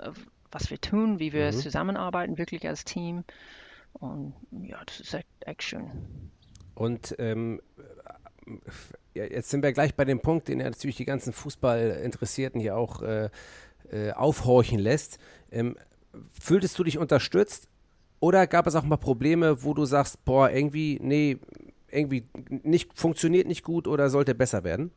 [0.00, 0.16] of
[0.50, 3.22] was wir tun, wie wir zusammenarbeiten, wirklich als Team.
[3.92, 5.88] Und ja, das ist echt, echt schön.
[6.74, 7.60] Und ähm,
[9.14, 13.02] ja, jetzt sind wir gleich bei dem Punkt, den natürlich die ganzen Fußballinteressierten hier auch
[13.02, 13.30] äh,
[13.92, 15.20] äh, aufhorchen lässt.
[15.52, 15.76] Ähm,
[16.32, 17.68] fühltest du dich unterstützt
[18.20, 21.38] oder gab es auch mal Probleme, wo du sagst, boah, irgendwie, nee,
[21.90, 24.90] irgendwie nicht, funktioniert nicht gut oder sollte besser werden?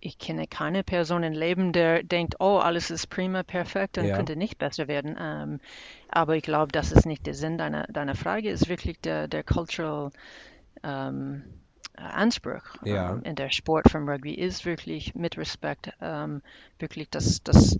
[0.00, 4.16] Ich kenne keine Person im Leben, der denkt, oh, alles ist prima, perfekt und Ja.
[4.16, 5.16] könnte nicht besser werden.
[5.18, 5.60] Ähm,
[6.08, 9.42] aber ich glaube, das ist nicht der Sinn deiner, deiner Frage, ist wirklich der, der
[9.44, 10.12] cultural
[10.84, 11.44] ähm,
[11.96, 13.10] Anspruch Ja.
[13.10, 16.42] ähm, in der Sport vom Rugby ist wirklich mit Respekt, ähm,
[16.78, 17.78] wirklich das, das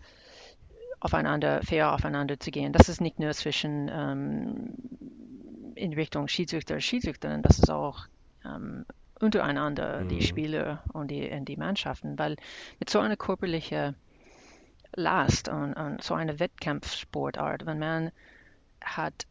[1.06, 2.72] aufeinander, fair aufeinander zu gehen.
[2.72, 4.74] Das ist nicht nur zwischen ähm,
[5.74, 8.06] in Richtung Schiedsrichter, Schiedsrichterin, das ist auch
[8.44, 8.84] ähm,
[9.20, 12.36] untereinander, die Spieler und die, und die Mannschaften, weil
[12.78, 13.94] mit so einer körperlichen
[14.94, 18.10] Last und, und so einer Wettkampfsportart, wenn man
[18.82, 19.26] hat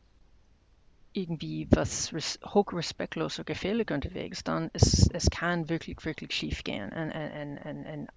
[1.13, 6.63] irgendwie was res hoch respektlos oder gefährlich unterwegs, dann ist es kann wirklich, wirklich schief
[6.63, 6.91] gehen.
[6.91, 8.09] Und, und, und, und,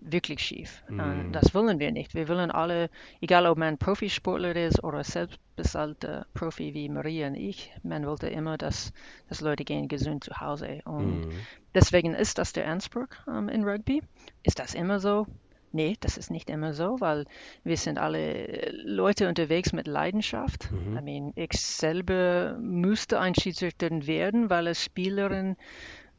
[0.00, 0.82] wirklich schief.
[0.88, 1.32] Mhm.
[1.32, 2.14] Das wollen wir nicht.
[2.14, 7.70] Wir wollen alle, egal ob man Profisportler ist oder selbstbezahlte Profi wie Maria und ich,
[7.82, 8.92] man wollte immer, dass,
[9.28, 10.80] dass Leute gehen gesund zu Hause.
[10.84, 11.46] Und Mhm.
[11.74, 14.02] deswegen ist das der Anspruch ähm, in Rugby.
[14.42, 15.26] Ist das immer so?
[15.72, 17.26] Nee, das ist nicht immer so, weil
[17.62, 20.70] wir sind alle Leute unterwegs mit Leidenschaft.
[20.72, 20.96] Mhm.
[20.96, 25.56] I mean, ich selber musste ein Schiedsrichter werden, weil als Spielerin hm,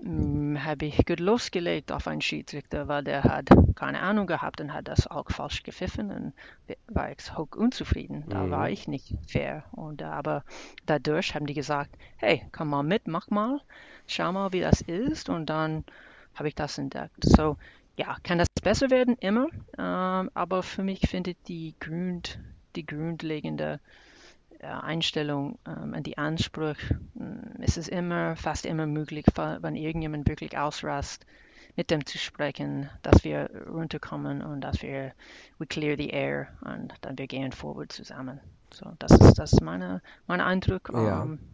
[0.04, 4.88] habe ich gut losgelegt auf einen Schiedsrichter, weil der hat keine Ahnung gehabt und hat
[4.88, 6.34] das auch falsch gepfiffen und
[6.88, 8.26] war ich hoch unzufrieden.
[8.30, 8.50] Da Mhm.
[8.50, 9.66] war ich nicht fair.
[9.72, 10.44] Und, äh, aber
[10.86, 13.62] dadurch haben die gesagt, hey, komm mal mit, mach mal,
[14.08, 15.84] schau mal, wie das ist und dann
[16.34, 17.14] habe ich das entdeckt.
[17.24, 17.58] So,
[17.96, 19.16] ja, kann das besser werden?
[19.20, 19.48] Immer.
[19.78, 22.40] Ähm, aber für mich findet die, Grund,
[22.76, 23.80] die grundlegende
[24.63, 26.76] Einstellung ähm, und die Anspruch,
[27.13, 31.26] mh, es ist immer, fast immer möglich, wenn irgendjemand wirklich ausrast,
[31.76, 35.13] mit dem zu sprechen, dass wir runterkommen und dass wir
[35.58, 38.39] we clear the air und dann wir gehen forward zusammen.
[38.74, 40.89] So, das ist das ist meine, mein Eindruck.
[40.93, 41.24] Ja.
[41.24, 41.51] ähm, und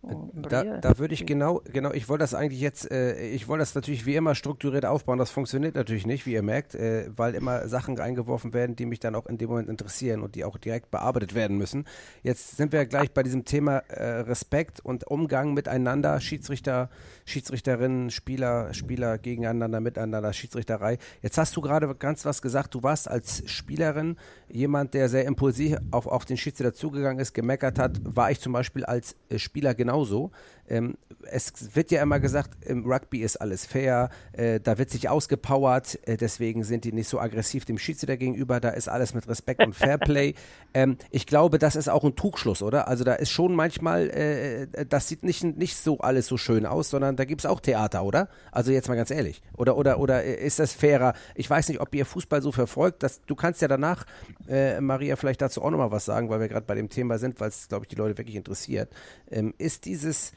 [0.00, 3.62] Da, Maria, da würde ich genau, genau, ich wollte das eigentlich jetzt, äh, ich wollte
[3.62, 5.18] das natürlich wie immer strukturiert aufbauen.
[5.18, 9.00] Das funktioniert natürlich nicht, wie ihr merkt, äh, weil immer Sachen eingeworfen werden, die mich
[9.00, 11.84] dann auch in dem Moment interessieren und die auch direkt bearbeitet werden müssen.
[12.22, 16.90] Jetzt sind wir gleich bei diesem Thema äh, Respekt und Umgang miteinander, Schiedsrichter,
[17.24, 20.98] Schiedsrichterinnen, Spieler, Spieler gegeneinander, miteinander, Schiedsrichterei.
[21.22, 22.72] Jetzt hast du gerade ganz was gesagt.
[22.72, 24.16] Du warst als Spielerin
[24.48, 28.00] jemand, der sehr impulsiv auf, auf den Schiedsrichter zugegangen ist, gemeckert hat.
[28.04, 30.30] War ich zum Beispiel als äh, Spieler genauso.
[30.68, 30.96] Ähm,
[31.30, 35.98] es wird ja immer gesagt, im Rugby ist alles fair, äh, da wird sich ausgepowert,
[36.06, 39.64] äh, deswegen sind die nicht so aggressiv dem Schiedsrichter gegenüber, da ist alles mit Respekt
[39.64, 40.34] und Fairplay.
[40.74, 42.88] ähm, ich glaube, das ist auch ein Trugschluss, oder?
[42.88, 46.90] Also da ist schon manchmal, äh, das sieht nicht, nicht so alles so schön aus,
[46.90, 48.28] sondern da gibt es auch Theater, oder?
[48.52, 49.42] Also jetzt mal ganz ehrlich.
[49.56, 51.14] Oder, oder, oder äh, ist das fairer?
[51.34, 53.02] Ich weiß nicht, ob ihr Fußball so verfolgt.
[53.02, 54.04] Dass, du kannst ja danach,
[54.48, 57.40] äh, Maria, vielleicht dazu auch nochmal was sagen, weil wir gerade bei dem Thema sind,
[57.40, 58.92] weil es, glaube ich, die Leute wirklich interessiert.
[59.30, 60.32] Ähm, ist dieses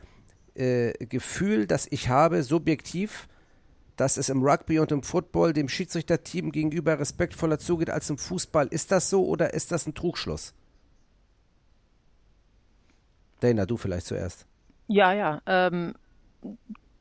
[0.56, 3.28] äh, Gefühl, das ich habe, subjektiv,
[3.96, 8.68] dass es im Rugby und im Football dem Schiedsrichterteam gegenüber respektvoller zugeht als im Fußball.
[8.68, 10.54] Ist das so oder ist das ein Trugschluss?
[13.42, 14.46] Dana, du vielleicht zuerst.
[14.88, 15.42] Ja, ja.
[15.46, 15.94] Ähm,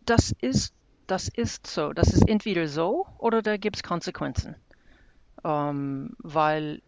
[0.04, 0.74] das ist,
[1.06, 1.92] das ist so.
[1.92, 4.56] Das ist entweder so oder da gibt es Konsequenzen.
[5.44, 6.82] Ähm, weil,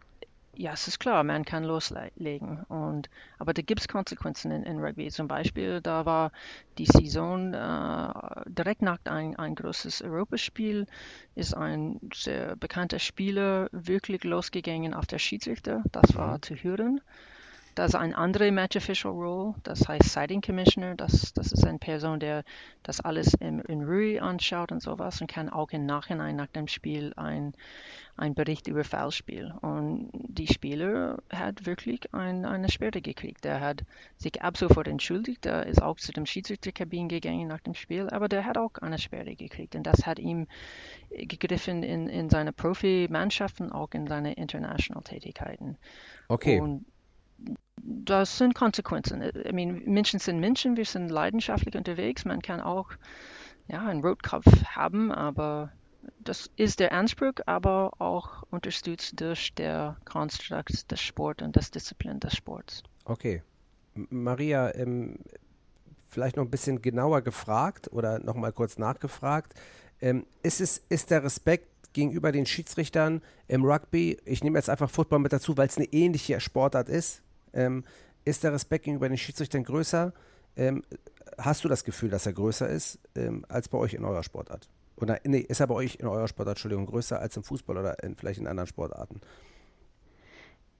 [0.55, 2.62] ja, es ist klar, man kann loslegen.
[2.65, 5.11] Und, aber da gibt es Konsequenzen in, in Rugby.
[5.11, 6.33] Zum Beispiel, da war
[6.79, 8.12] die Saison äh,
[8.47, 10.87] direkt nach ein, ein großes Europaspiel,
[11.35, 15.83] ist ein sehr bekannter Spieler wirklich losgegangen auf der Schiedsrichter.
[15.91, 17.01] Das war zu hören.
[17.75, 20.95] Das ist ein anderer Match Official Role, das heißt Sighting Commissioner.
[20.95, 22.45] Das, das ist eine Person, der
[22.83, 26.69] das alles in, in Ruhe anschaut und sowas und kann auch im Nachhinein nach dem
[26.69, 27.55] Spiel ein,
[28.19, 29.55] ein Bericht über Foulspiel.
[29.63, 33.45] Und die Spieler hat wirklich ein, eine Sperre gekriegt.
[33.45, 33.85] Der hat
[34.19, 38.29] sich ab sofort entschuldigt, der ist auch zu dem Schiedsrichterkabin gegangen nach dem Spiel, aber
[38.29, 39.75] der hat auch eine Sperre gekriegt.
[39.77, 40.47] Und das hat ihm
[41.11, 45.79] gegriffen in, in seine Profimannschaften, auch in seine International-Tätigkeiten.
[46.29, 46.61] Okay.
[46.61, 46.85] Und
[47.83, 49.22] das sind Konsequenzen.
[49.22, 52.24] I mean, Menschen sind Menschen, wir sind leidenschaftlich unterwegs.
[52.24, 52.90] Man kann auch
[53.68, 55.72] ja, einen Rotkopf haben, aber
[56.20, 62.20] das ist der Anspruch, aber auch unterstützt durch der Konstrukt des Sports und das Disziplin
[62.20, 62.83] des Sports.
[63.05, 63.42] Okay.
[63.94, 65.18] Maria, ähm,
[66.07, 69.55] vielleicht noch ein bisschen genauer gefragt oder nochmal kurz nachgefragt.
[70.00, 74.90] Ähm, ist, es, ist der Respekt gegenüber den Schiedsrichtern im Rugby, ich nehme jetzt einfach
[74.90, 77.22] Football mit dazu, weil es eine ähnliche Sportart ist,
[77.53, 77.85] ähm,
[78.25, 80.12] ist der Respekt gegenüber den Schiedsrichtern größer?
[80.57, 80.83] Ähm,
[81.38, 84.69] hast du das Gefühl, dass er größer ist ähm, als bei euch in eurer Sportart?
[84.97, 88.03] Oder nee, ist er bei euch in eurer Sportart, Entschuldigung, größer als im Fußball oder
[88.03, 89.21] in, vielleicht in anderen Sportarten?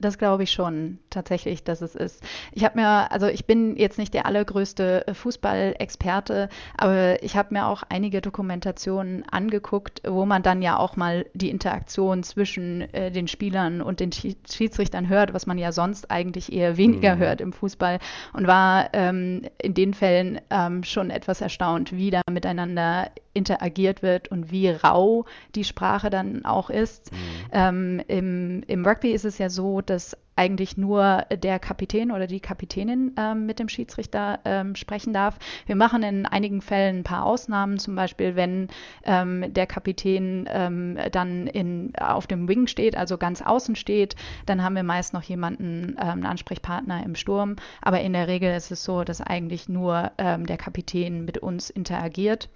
[0.03, 2.23] Das glaube ich schon tatsächlich, dass es ist.
[2.51, 7.67] Ich habe mir, also ich bin jetzt nicht der allergrößte Fußballexperte, aber ich habe mir
[7.67, 13.29] auch einige Dokumentationen angeguckt, wo man dann ja auch mal die Interaktion zwischen äh, den
[13.29, 17.21] Spielern und den Schiedsrichtern hört, was man ja sonst eigentlich eher weniger mhm.
[17.21, 18.01] hört im Fußball
[18.33, 24.29] und war ähm, in den Fällen ähm, schon etwas erstaunt, wie da miteinander interagiert wird
[24.29, 27.13] und wie rau die Sprache dann auch ist.
[27.13, 27.19] Mhm.
[27.53, 32.41] Ähm, im, Im Rugby ist es ja so, dass eigentlich nur der Kapitän oder die
[32.41, 35.39] Kapitänin ähm, mit dem Schiedsrichter ähm, sprechen darf.
[35.67, 38.69] Wir machen in einigen Fällen ein paar Ausnahmen, zum Beispiel wenn
[39.05, 44.17] ähm, der Kapitän ähm, dann in, auf dem Wing steht, also ganz außen steht,
[44.47, 47.57] dann haben wir meist noch jemanden, ähm, einen Ansprechpartner im Sturm.
[47.83, 51.69] Aber in der Regel ist es so, dass eigentlich nur ähm, der Kapitän mit uns
[51.69, 52.49] interagiert.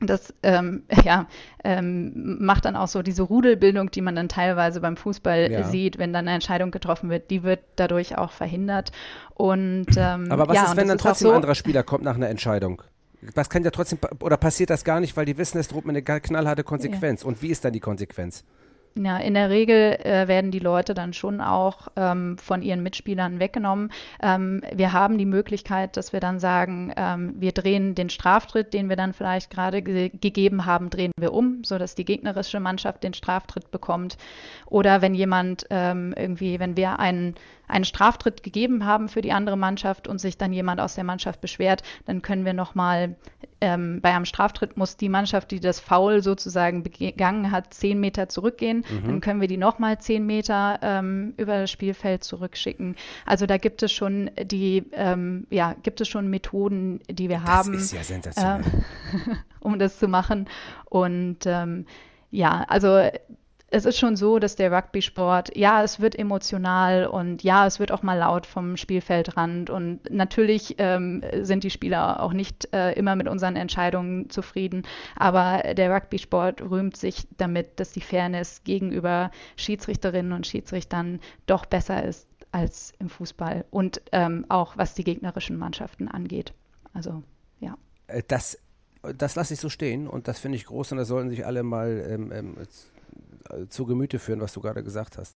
[0.00, 1.26] Das ähm, ja,
[1.64, 5.64] ähm, macht dann auch so diese Rudelbildung, die man dann teilweise beim Fußball ja.
[5.64, 8.92] sieht, wenn dann eine Entscheidung getroffen wird, die wird dadurch auch verhindert.
[9.34, 12.16] Und, ähm, Aber was ja, ist, wenn dann trotzdem so, ein anderer Spieler kommt nach
[12.16, 12.82] einer Entscheidung?
[13.34, 15.90] Das kann ja trotzdem, oder passiert das gar nicht, weil die wissen, es droht mir
[15.90, 17.22] eine knallharte Konsequenz.
[17.22, 17.28] Ja.
[17.28, 18.44] Und wie ist dann die Konsequenz?
[19.04, 23.38] Ja, in der Regel äh, werden die Leute dann schon auch ähm, von ihren Mitspielern
[23.38, 23.92] weggenommen.
[24.20, 28.88] Ähm, wir haben die Möglichkeit, dass wir dann sagen, ähm, wir drehen den Straftritt, den
[28.88, 33.14] wir dann vielleicht gerade ge gegeben haben, drehen wir um, sodass die gegnerische Mannschaft den
[33.14, 34.16] Straftritt bekommt.
[34.66, 37.36] Oder wenn jemand ähm, irgendwie, wenn wir einen
[37.68, 41.40] einen Straftritt gegeben haben für die andere Mannschaft und sich dann jemand aus der Mannschaft
[41.40, 43.16] beschwert, dann können wir nochmal,
[43.60, 48.28] ähm, bei einem Straftritt muss die Mannschaft, die das Foul sozusagen begangen hat, zehn Meter
[48.28, 48.84] zurückgehen.
[48.88, 49.06] Mhm.
[49.06, 52.96] Dann können wir die nochmal zehn Meter ähm, über das Spielfeld zurückschicken.
[53.26, 57.46] Also da gibt es schon die, ähm, ja, gibt es schon Methoden, die wir das
[57.46, 57.74] haben.
[57.74, 58.60] Ist ja sensationell.
[58.60, 60.48] Äh, um das zu machen.
[60.86, 61.86] Und ähm,
[62.30, 63.08] ja, also
[63.70, 67.92] es ist schon so, dass der Rugby-Sport, ja, es wird emotional und ja, es wird
[67.92, 73.14] auch mal laut vom Spielfeldrand und natürlich ähm, sind die Spieler auch nicht äh, immer
[73.14, 80.32] mit unseren Entscheidungen zufrieden, aber der Rugby-Sport rühmt sich damit, dass die Fairness gegenüber Schiedsrichterinnen
[80.32, 86.08] und Schiedsrichtern doch besser ist als im Fußball und ähm, auch was die gegnerischen Mannschaften
[86.08, 86.54] angeht.
[86.94, 87.22] Also,
[87.60, 87.76] ja.
[88.06, 88.58] Äh, das,
[89.02, 91.62] das lasse ich so stehen und das finde ich groß und da sollten sich alle
[91.62, 92.66] mal ähm, ähm äh,
[93.68, 95.36] zu Gemüte führen, was du gerade gesagt hast.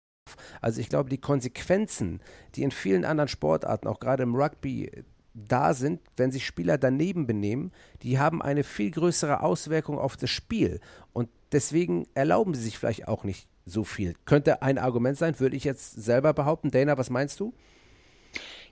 [0.61, 2.21] Also ich glaube, die Konsequenzen,
[2.55, 4.91] die in vielen anderen Sportarten, auch gerade im Rugby,
[5.33, 10.29] da sind, wenn sich Spieler daneben benehmen, die haben eine viel größere Auswirkung auf das
[10.29, 10.79] Spiel.
[11.13, 14.15] Und deswegen erlauben sie sich vielleicht auch nicht so viel.
[14.25, 16.71] Könnte ein Argument sein, würde ich jetzt selber behaupten.
[16.71, 17.53] Dana, was meinst du?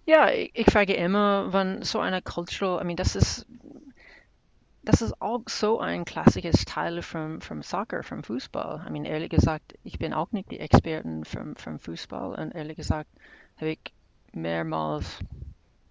[0.05, 3.45] Ja, ich, ich frage immer, wann so eine cultural, I mean, das ist
[4.87, 8.83] das ist auch so ein klassisches Teil vom, vom Soccer, vom Fußball.
[8.85, 12.77] Ich meine, ehrlich gesagt, ich bin auch nicht die Experten vom, vom Fußball und ehrlich
[12.77, 13.09] gesagt
[13.57, 13.79] habe ich
[14.31, 15.19] mehrmals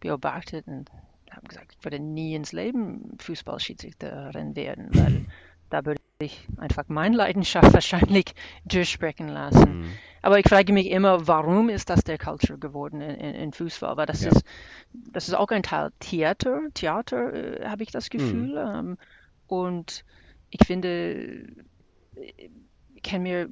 [0.00, 0.90] beobachtet und
[1.30, 5.26] habe gesagt, ich würde nie ins Leben Fußballschiedsrichterin werden, weil
[5.68, 9.80] da würde ich einfach meine Leidenschaft wahrscheinlich durchsprechen lassen.
[9.80, 9.92] Mhm.
[10.22, 13.96] Aber ich frage mich immer, warum ist das der Culture geworden in, in, in Fußball?
[13.96, 14.30] Weil das ja.
[14.30, 14.44] ist,
[14.92, 18.18] das ist auch ein Teil Theater, Theater, äh, habe ich das mhm.
[18.18, 18.52] Gefühl.
[18.52, 18.78] Mhm.
[18.78, 18.98] Ähm,
[19.46, 20.04] und
[20.50, 21.46] ich finde,
[22.14, 23.48] ich kann mir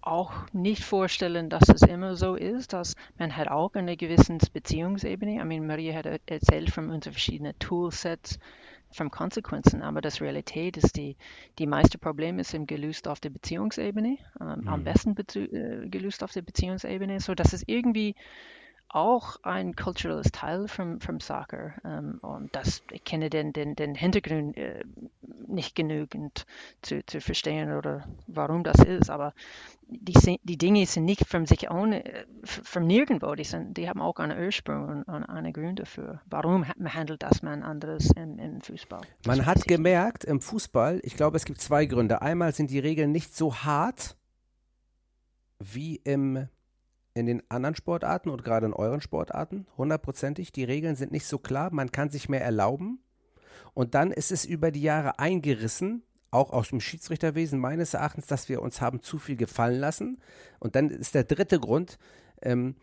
[0.00, 5.40] auch nicht vorstellen, dass es immer so ist, dass man hat auch eine gewisse Beziehungsebene.
[5.40, 8.38] I mean, Maria hat erzählt von unseren verschiedenen Toolsets,
[8.96, 11.16] von Konsequenzen, aber das Realität ist, die,
[11.58, 14.68] die meiste Probleme sind gelöst auf der Beziehungsebene, ähm, mhm.
[14.68, 18.14] am besten äh, gelöst auf der Beziehungsebene, so dass es irgendwie
[18.88, 21.74] auch ein kulturelles Teil vom, vom Soccer.
[21.84, 24.84] Ähm, und das, ich kenne den, den, den Hintergrund äh,
[25.48, 26.46] nicht genügend
[26.82, 29.10] zu, zu verstehen oder warum das ist.
[29.10, 29.34] Aber
[29.88, 33.34] die, die Dinge sind nicht von sich ohne, äh, von nirgendwo.
[33.34, 36.20] Die, sind, die haben auch einen Ursprung und, und einen Grund dafür.
[36.26, 39.02] Warum handelt das man anders im, im Fußball?
[39.22, 42.22] Das man hat gemerkt im Fußball, ich glaube, es gibt zwei Gründe.
[42.22, 44.16] Einmal sind die Regeln nicht so hart
[45.58, 46.48] wie im
[47.16, 50.52] in den anderen Sportarten und gerade in euren Sportarten, hundertprozentig.
[50.52, 53.00] Die Regeln sind nicht so klar, man kann sich mehr erlauben.
[53.72, 58.50] Und dann ist es über die Jahre eingerissen, auch aus dem Schiedsrichterwesen meines Erachtens, dass
[58.50, 60.20] wir uns haben zu viel gefallen lassen.
[60.58, 61.98] Und dann ist der dritte Grund,
[62.42, 62.76] ähm,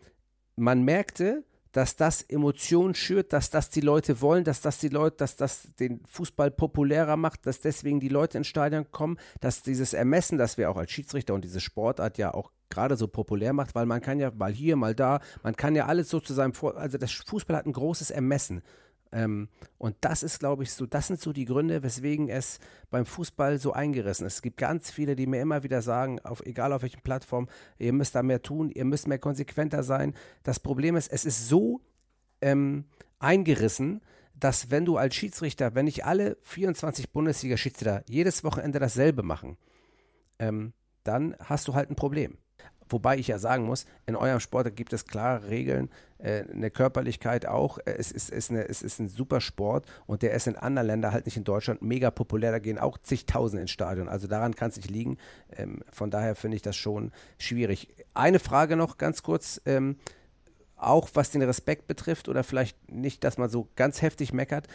[0.56, 5.16] man merkte, dass das Emotionen schürt, dass das die Leute wollen, dass das die Leute,
[5.18, 9.92] dass das den Fußball populärer macht, dass deswegen die Leute ins Stadion kommen, dass dieses
[9.92, 13.74] Ermessen, das wir auch als Schiedsrichter und diese Sportart ja auch gerade so populär macht,
[13.74, 16.54] weil man kann ja mal hier, mal da, man kann ja alles so zu seinem
[16.54, 18.62] Vor also das Fußball hat ein großes Ermessen.
[19.14, 19.48] Ähm,
[19.78, 22.58] und das ist, glaube ich, so, das sind so die Gründe, weswegen es
[22.90, 24.34] beim Fußball so eingerissen ist.
[24.34, 27.48] Es gibt ganz viele, die mir immer wieder sagen, auf, egal auf welchen Plattform,
[27.78, 30.14] ihr müsst da mehr tun, ihr müsst mehr konsequenter sein.
[30.42, 31.80] Das Problem ist, es ist so
[32.40, 32.86] ähm,
[33.20, 34.00] eingerissen,
[34.34, 39.56] dass wenn du als Schiedsrichter, wenn nicht alle 24 Bundesliga-Schiedsrichter jedes Wochenende dasselbe machen,
[40.40, 40.72] ähm,
[41.04, 42.36] dann hast du halt ein Problem.
[42.94, 47.44] Wobei ich ja sagen muss, in eurem Sport gibt es klare Regeln, äh, eine Körperlichkeit
[47.44, 47.80] auch.
[47.84, 51.12] Es ist, ist eine, es ist ein super Sport und der ist in anderen Ländern,
[51.12, 52.52] halt nicht in Deutschland, mega populär.
[52.52, 54.08] Da gehen auch zigtausend ins Stadion.
[54.08, 55.18] Also daran kann es nicht liegen.
[55.56, 57.88] Ähm, von daher finde ich das schon schwierig.
[58.14, 59.60] Eine Frage noch ganz kurz.
[59.66, 59.96] Ähm,
[60.76, 64.68] auch was den Respekt betrifft oder vielleicht nicht, dass man so ganz heftig meckert.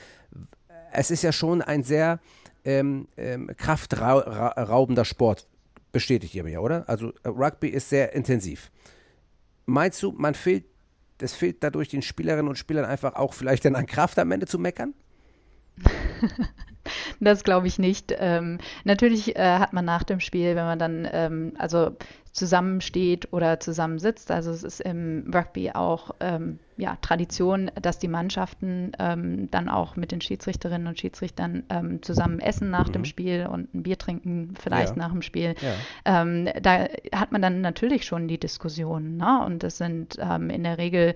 [0.92, 2.20] Es ist ja schon ein sehr
[2.66, 5.48] ähm, ähm, kraftraubender Sport,
[5.92, 6.88] bestätigt ihr mir, oder?
[6.88, 8.72] Also äh, Rugby ist sehr intensiv.
[9.66, 10.66] Meinst du, man fehlt,
[11.22, 14.46] es fehlt dadurch den Spielerinnen und Spielern einfach auch vielleicht dann an Kraft am Ende
[14.46, 14.94] zu meckern?
[17.20, 18.14] das glaube ich nicht.
[18.18, 21.96] Ähm, natürlich äh, hat man nach dem Spiel, wenn man dann, ähm, also
[22.40, 24.32] zusammensteht oder zusammensitzt.
[24.32, 29.98] Also es ist im Rugby auch ähm, ja, Tradition, dass die Mannschaften ähm, dann auch
[29.98, 32.94] mit den Schiedsrichterinnen und Schiedsrichtern ähm, zusammen essen nach mhm.
[32.94, 34.96] dem Spiel und ein Bier trinken vielleicht ja.
[34.96, 35.56] nach dem Spiel.
[36.06, 36.22] Ja.
[36.22, 39.18] Ähm, da hat man dann natürlich schon die Diskussionen.
[39.18, 39.44] Ne?
[39.46, 41.16] Und das sind ähm, in der Regel,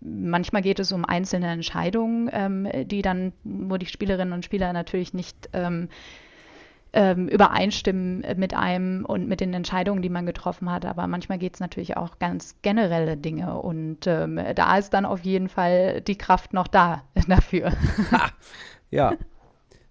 [0.00, 5.12] manchmal geht es um einzelne Entscheidungen, ähm, die dann, wo die Spielerinnen und Spieler natürlich
[5.12, 5.50] nicht
[6.94, 10.86] ähm, übereinstimmen mit einem und mit den Entscheidungen, die man getroffen hat.
[10.86, 15.20] Aber manchmal geht es natürlich auch ganz generelle Dinge und ähm, da ist dann auf
[15.20, 17.72] jeden Fall die Kraft noch da dafür.
[18.12, 18.30] Ha,
[18.90, 19.12] ja.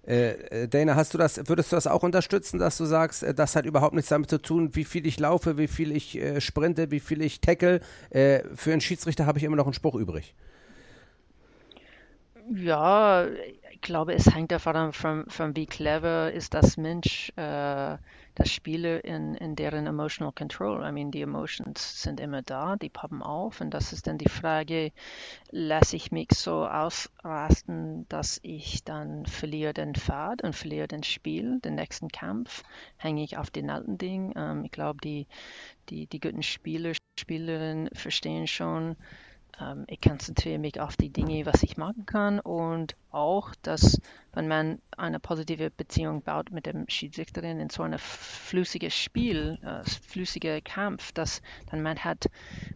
[0.06, 3.34] Äh, äh, Dana, hast du das, würdest du das auch unterstützen, dass du sagst, äh,
[3.34, 6.41] das hat überhaupt nichts damit zu tun, wie viel ich laufe, wie viel ich äh,
[6.41, 7.80] sprinte, wie viel ich tackle?
[8.10, 10.36] Äh, für einen Schiedsrichter habe ich immer noch einen Spruch übrig.
[12.54, 13.26] Ja,
[13.84, 17.98] glaube, es hängt davon von, von wie clever ist das Mensch, äh,
[18.36, 20.84] das Spieler in, in deren emotional control.
[20.84, 24.30] I mean, die Emotions sind immer da, die poppen auf und das ist dann die
[24.30, 24.92] Frage,
[25.52, 31.60] lasse ich mich so ausrasten, dass ich dann verliere den Pfad und verliere den Spiel,
[31.60, 32.64] den nächsten Kampf,
[32.98, 34.34] hänge ich auf den alten Ding.
[34.36, 35.28] Ähm, ich glaube, die,
[35.90, 38.96] die, die guten Spieler, Spielerinnen verstehen schon,
[39.60, 43.99] ähm, ich konzentriere mich auf die Dinge, was ich machen kann und auch, dass
[44.34, 49.88] wenn man eine positive Beziehung baut mit dem Schiedsrichterin in so einem flüssigen Spiel, äh,
[50.08, 52.30] flüssiger Kampf, dass dann man hat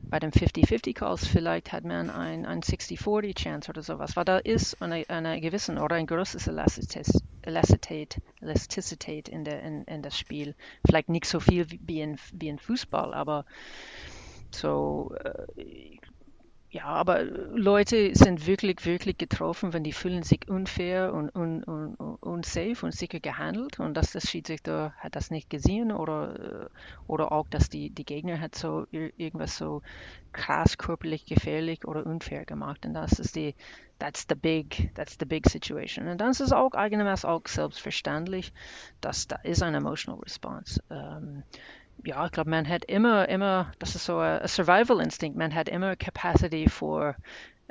[0.04, 4.38] bei den 50-50 Calls vielleicht hat man ein, ein 60-40 Chance oder sowas, weil da
[4.38, 7.08] ist eine, eine gewisse oder ein großes Elastizität,
[7.42, 10.56] Elastizität, Elastizität in, der, in, in das Spiel.
[10.86, 13.46] Vielleicht nicht so viel wie in, wie in Fußball, aber
[14.52, 15.97] so äh,
[16.70, 21.96] ja, aber Leute sind wirklich, wirklich getroffen, wenn die fühlen sich unfair und un, un,
[21.96, 26.70] unsafe und sicher gehandelt und dass das Schiedsrichter hat das nicht gesehen oder, äh,
[27.08, 29.82] oder auch, dass die, die Gegner hat so irgendwas so
[30.34, 33.56] krass körperlich gefährlich oder unfair gemacht und das ist die,
[34.00, 36.08] that's the big, that's the big situation.
[36.10, 38.52] Und dann ist es auch eigenermaßen auch selbstverständlich,
[39.00, 40.82] dass da ist eine emotional response.
[40.90, 41.44] Ähm,
[42.04, 45.70] ja, ich glaube, man hat immer, immer, das ist so ein Survival Instinct, man hat
[45.70, 47.16] immer Capacity for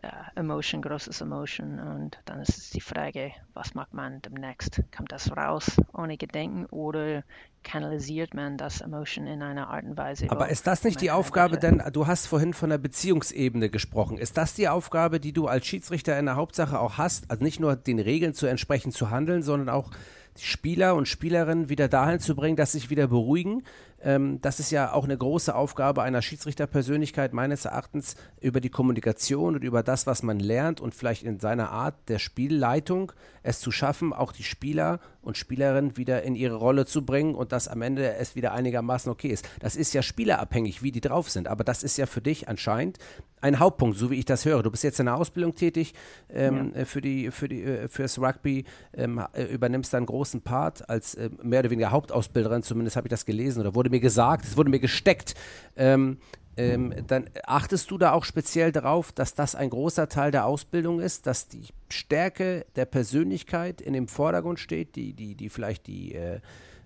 [0.03, 1.79] uh, Emotion, großes Emotion.
[1.79, 4.83] Und dann ist es die Frage, was macht man demnächst?
[4.95, 7.23] Kommt das raus ohne Gedenken oder
[7.63, 10.31] kanalisiert man das Emotion in einer Art und Weise?
[10.31, 14.19] Aber ist das nicht die Aufgabe, denn du hast vorhin von der Beziehungsebene gesprochen.
[14.19, 17.31] Ist das die Aufgabe, die du als Schiedsrichter in der Hauptsache auch hast?
[17.31, 19.91] Also nicht nur den Regeln zu entsprechen zu handeln, sondern auch
[20.39, 23.63] die Spieler und Spielerinnen wieder dahin zu bringen, dass sie sich wieder beruhigen,
[24.07, 29.57] ähm, das ist ja auch eine große Aufgabe einer Schiedsrichterpersönlichkeit meines Erachtens über die Kommunikation
[29.57, 33.73] und über das, was man lernt und vielleicht in seiner Art der Spielleitung es zu
[33.73, 37.83] schaffen, auch die Spieler und Spielerinnen wieder in ihre Rolle zu bringen und dass am
[37.83, 39.49] Ende es wieder einigermaßen okay ist.
[39.59, 42.99] Das ist ja spielerabhängig, wie die drauf sind, aber das ist ja für dich anscheinend
[43.41, 44.63] ein Hauptpunkt, so wie ich das höre.
[44.63, 45.95] Du bist jetzt in der Ausbildung tätig
[46.31, 46.85] ähm, ja.
[46.85, 51.15] für die für die äh, fürs Rugby, ähm, äh, übernimmst dann einen großen Part als
[51.15, 54.45] äh, mehr oder weniger Hauptausbilderin, zumindest habe ich das gelesen oder wurde wurde mir gesagt,
[54.45, 55.35] es wurde mir gesteckt.
[55.77, 56.19] Ähm,
[56.59, 61.01] ähm, dann achtest du da auch speziell darauf, dass das ein großer Teil der Ausbildung
[61.01, 66.15] ist, dass die Stärke der Persönlichkeit in dem Vordergrund steht, die, die, die vielleicht die,
[66.15, 66.41] äh,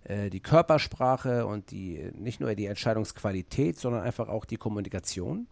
[0.05, 5.47] äh die Körpersprache und die nicht nur die Entscheidungsqualität, sondern einfach auch die Kommunikation?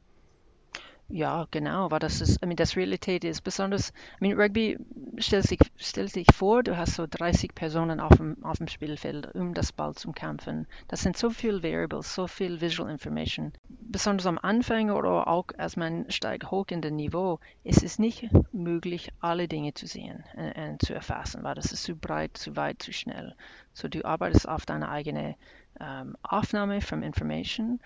[1.10, 4.76] Ja, genau, weil das ist, I mean, das Realität ist besonders, I mean, Rugby
[5.16, 9.34] stellt sich, stellt sich vor, du hast so 30 Personen auf dem, auf dem Spielfeld,
[9.34, 10.66] um das Ball zu kämpfen.
[10.88, 13.52] Das sind so viele Variables, so viel Visual Information.
[13.68, 18.28] Besonders am Anfang oder auch als man steigt hoch in den Niveau, ist es nicht
[18.52, 22.36] möglich, alle Dinge zu sehen und, äh, und zu erfassen, weil das ist zu breit,
[22.36, 23.34] zu weit, zu schnell.
[23.72, 25.36] So, du arbeitest auf deine eigene
[25.80, 27.80] um, Aufnahme von Information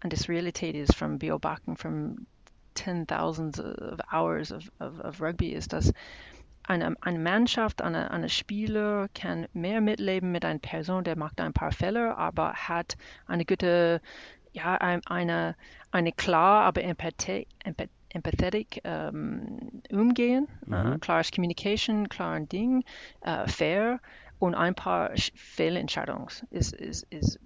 [0.00, 2.26] and this Realität ist from Biobacken, from
[2.74, 5.92] ten thousands of hours of, of, of Rugby ist, dass
[6.62, 11.52] eine, eine Mannschaft, eine, eine Spieler kann mehr mitleben mit einer Person, der macht ein
[11.52, 12.96] paar Fehler, aber hat
[13.26, 14.00] eine gute,
[14.52, 15.56] ja, eine,
[15.90, 17.46] eine klar, aber empathie
[18.12, 20.74] empathetic ähm, umgehen, mhm.
[20.94, 22.84] äh, klares Communication, klaren Ding,
[23.20, 24.00] äh, fair
[24.38, 27.38] und ein paar Fehlentscheidungen ist, ist, ist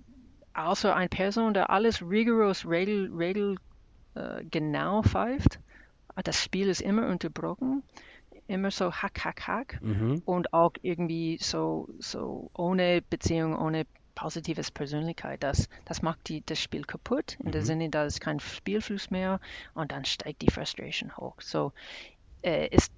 [0.55, 3.57] also eine Person, der alles rigoros regel, regel
[4.15, 5.59] äh, genau pfeift.
[6.23, 7.83] Das Spiel ist immer unterbrochen,
[8.47, 10.23] immer so hack, hack, hack mhm.
[10.25, 15.43] und auch irgendwie so, so ohne Beziehung, ohne positives Persönlichkeit.
[15.43, 17.53] Das, das macht die, das Spiel kaputt, in mhm.
[17.53, 19.41] der Sinne, da ist kein Spielfluss mehr
[19.75, 21.41] und dann steigt die Frustration hoch.
[21.41, 21.73] So
[22.43, 22.93] äh, ist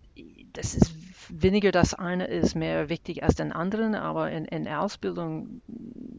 [0.53, 0.93] das ist
[1.29, 5.61] weniger das eine ist mehr wichtig als den anderen, aber in, in Ausbildung,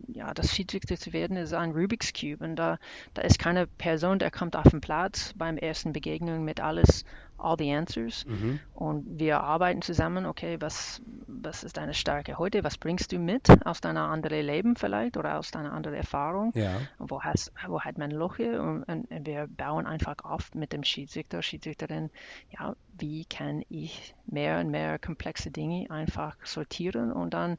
[0.07, 2.43] ja, das Schiedsrichter zu werden, ist ein Rubik's Cube.
[2.43, 2.77] Und da,
[3.13, 7.05] da ist keine Person, der kommt auf den Platz beim ersten Begegnung mit alles
[7.37, 8.25] all the answers.
[8.25, 8.59] Mhm.
[8.73, 12.63] Und wir arbeiten zusammen, okay, was, was ist deine Stärke heute?
[12.63, 16.51] Was bringst du mit aus deiner anderen Leben vielleicht oder aus deiner anderen Erfahrung?
[16.55, 16.81] Ja.
[16.97, 18.61] Und wo, hast, wo hat man Löcher?
[18.61, 22.09] Und, und, wir bauen einfach auf mit dem Schiedsrichter, Schiedsrichterin,
[22.49, 27.57] ja, wie kann ich mehr und mehr komplexe Dinge einfach sortieren und dann,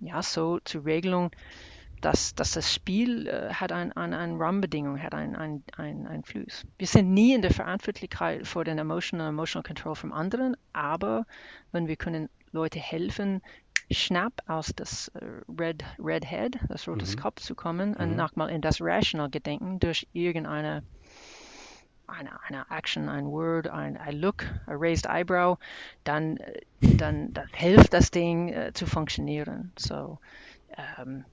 [0.00, 1.30] ja, so zur Regelung,
[2.02, 6.22] dass, dass das Spiel äh, hat ein, ein, eine Rahmenbedingung, hat einen ein, ein, ein
[6.24, 6.66] Fluss.
[6.78, 11.26] Wir sind nie in der Verantwortlichkeit für den Emotional Emotional Control vom anderen, aber
[11.70, 13.40] wenn wir können Leute helfen,
[13.90, 15.24] schnapp aus das äh,
[15.58, 17.20] Red, Red Head, das rotes mhm.
[17.20, 17.96] Kopf zu kommen mhm.
[17.96, 20.82] und nochmal in das Rational Gedenken durch irgendeine
[22.08, 25.58] eine, eine Action, ein Word, ein, ein Look, ein Raised Eyebrow,
[26.04, 29.72] dann, äh, dann, dann hilft das Ding äh, zu funktionieren.
[29.78, 30.18] So,
[30.98, 31.24] ähm,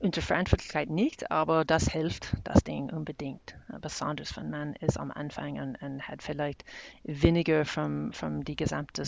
[0.00, 3.56] unter Verantwortlichkeit nicht, aber das hilft das Ding unbedingt.
[3.80, 6.64] Besonders wenn man ist am Anfang und, und hat vielleicht
[7.04, 9.04] weniger vom, vom die gesamte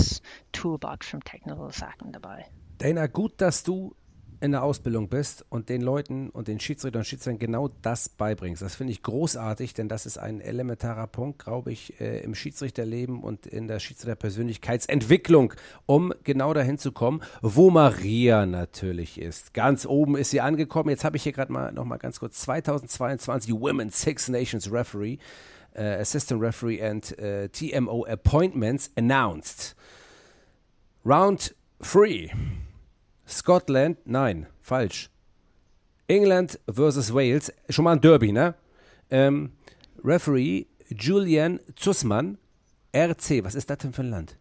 [0.53, 2.47] Toolbox von Technical Sachen dabei.
[2.79, 3.95] Dana, gut, dass du
[4.41, 8.63] in der Ausbildung bist und den Leuten und den Schiedsrichtern und Schiedsrichtern genau das beibringst.
[8.63, 13.23] Das finde ich großartig, denn das ist ein elementarer Punkt, glaube ich, äh, im Schiedsrichterleben
[13.23, 15.53] und in der Schiedsrichterpersönlichkeitsentwicklung,
[15.85, 19.53] um genau dahin zu kommen, wo Maria natürlich ist.
[19.53, 20.89] Ganz oben ist sie angekommen.
[20.89, 25.19] Jetzt habe ich hier gerade mal noch mal ganz kurz 2022 Women's Six Nations Referee,
[25.75, 29.77] äh, Assistant Referee and äh, TMO Appointments announced.
[31.05, 32.31] Round 3.
[33.31, 35.11] Scotland, nein, falsch.
[36.09, 38.55] England versus Wales, schon mal ein Derby, ne?
[39.11, 39.53] Ähm,
[40.05, 42.39] Referee Julian Zussmann,
[42.95, 44.37] RC, was ist das denn für ein Land?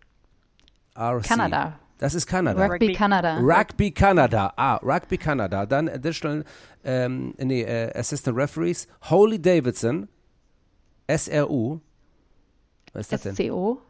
[0.95, 1.23] RC.
[1.27, 1.79] Kanada.
[1.99, 2.65] Das ist Kanada.
[2.65, 3.39] Rugby Kanada.
[3.39, 4.53] Rugby Kanada.
[4.55, 5.65] Ah, Rugby Kanada.
[5.65, 6.45] Dann Additional,
[6.85, 10.07] ähm, nee, äh, Assistant Referees, Holy Davidson,
[11.09, 11.79] SRU.
[12.93, 13.35] Was ist das denn?
[13.35, 13.81] SCO.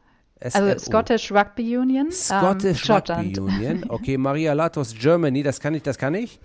[0.41, 2.07] Also Scottish Rugby Union.
[2.07, 3.85] Ähm, Scottish ähm, Rugby Union.
[3.89, 6.39] Okay, Maria Latos Germany, das kann ich, das kann ich.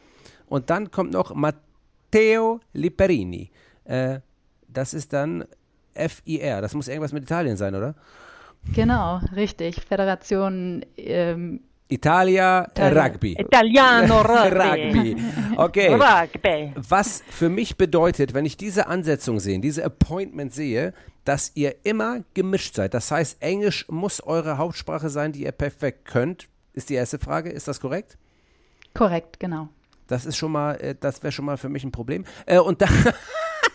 [0.46, 3.50] Und dann kommt noch Matteo Liperini.
[3.84, 4.20] Äh,
[4.68, 5.44] das ist dann
[5.94, 6.60] FIR.
[6.60, 7.94] Das muss irgendwas mit Italien sein, oder?
[8.72, 9.82] Genau, richtig.
[9.86, 13.36] Föderation ähm, Italia Rugby.
[13.38, 15.16] Italiano Rugby.
[15.56, 15.94] Okay.
[15.94, 16.72] Rugby.
[16.76, 22.20] Was für mich bedeutet, wenn ich diese Ansetzung sehe, diese Appointment sehe, dass ihr immer
[22.34, 22.94] gemischt seid.
[22.94, 26.48] Das heißt, Englisch muss eure Hauptsprache sein, die ihr perfekt könnt.
[26.72, 27.50] Ist die erste Frage.
[27.50, 28.18] Ist das korrekt?
[28.94, 29.68] Korrekt, genau.
[30.06, 32.24] Das ist schon mal, äh, das wäre schon mal für mich ein Problem.
[32.46, 32.90] Äh, und dann.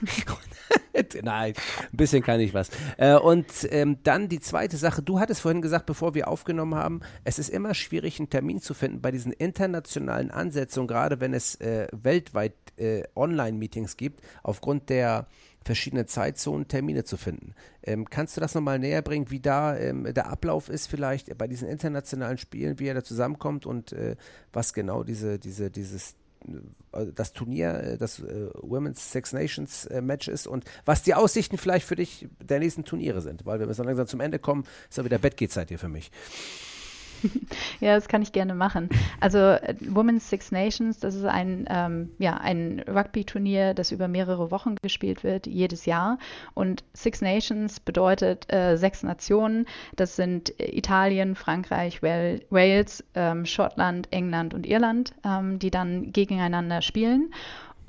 [1.24, 1.54] Nein,
[1.92, 2.70] ein bisschen kann ich was.
[2.98, 5.02] Äh, und ähm, dann die zweite Sache.
[5.02, 8.74] Du hattest vorhin gesagt, bevor wir aufgenommen haben, es ist immer schwierig, einen Termin zu
[8.74, 15.28] finden bei diesen internationalen Ansetzungen, gerade wenn es äh, weltweit äh, Online-Meetings gibt, aufgrund der
[15.64, 17.54] verschiedenen Zeitzonen Termine zu finden.
[17.84, 21.48] Ähm, kannst du das nochmal näher bringen, wie da ähm, der Ablauf ist vielleicht bei
[21.48, 23.96] diesen internationalen Spielen, wie er da zusammenkommt und
[24.54, 26.16] was genau diese, diese, dieses
[27.16, 31.58] das Turnier, äh, das äh, Women's Six Nations äh, Match ist und was die Aussichten
[31.58, 34.98] vielleicht für dich der nächsten Turniere sind, weil wir müssen langsam zum Ende kommen, ist
[34.98, 36.12] ja wieder Bettgehzeit hier für mich.
[37.80, 38.90] Ja, das kann ich gerne machen.
[39.20, 44.52] Also äh, Women's Six Nations, das ist ein, ähm, ja, ein Rugby-Turnier, das über mehrere
[44.52, 46.18] Wochen gespielt wird, jedes Jahr.
[46.54, 49.66] Und Six Nations bedeutet äh, sechs Nationen.
[49.96, 57.32] Das sind Italien, Frankreich, Wales, ähm, Schottland, England und Irland, ähm, die dann gegeneinander spielen.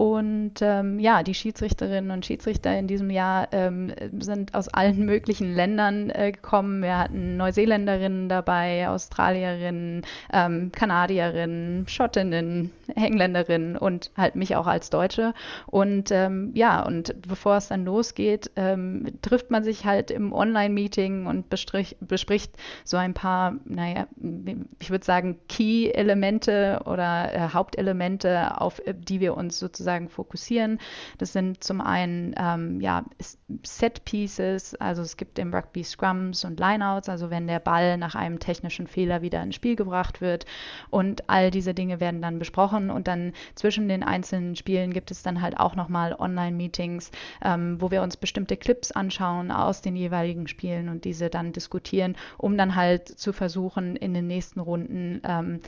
[0.01, 5.55] Und ähm, ja, die Schiedsrichterinnen und Schiedsrichter in diesem Jahr ähm, sind aus allen möglichen
[5.55, 6.81] Ländern äh, gekommen.
[6.83, 15.35] Wir hatten Neuseeländerinnen dabei, Australierinnen, ähm, Kanadierinnen, Schottinnen, Engländerinnen und halt mich auch als Deutsche.
[15.67, 21.27] Und ähm, ja, und bevor es dann losgeht, ähm, trifft man sich halt im Online-Meeting
[21.27, 22.53] und bespricht
[22.85, 24.07] so ein paar, naja,
[24.79, 30.79] ich würde sagen, Key-Elemente oder äh, Hauptelemente, auf die wir uns sozusagen sozusagen fokussieren.
[31.19, 33.05] Das sind zum einen ähm, ja,
[33.65, 38.15] Set Pieces, also es gibt im Rugby Scrums und Lineouts, also wenn der Ball nach
[38.15, 40.47] einem technischen Fehler wieder ins Spiel gebracht wird.
[40.91, 45.23] Und all diese Dinge werden dann besprochen und dann zwischen den einzelnen Spielen gibt es
[45.23, 47.11] dann halt auch nochmal Online-Meetings,
[47.45, 52.17] ähm, wo wir uns bestimmte Clips anschauen aus den jeweiligen Spielen und diese dann diskutieren,
[52.39, 55.61] um dann halt zu versuchen, in den nächsten Runden ähm,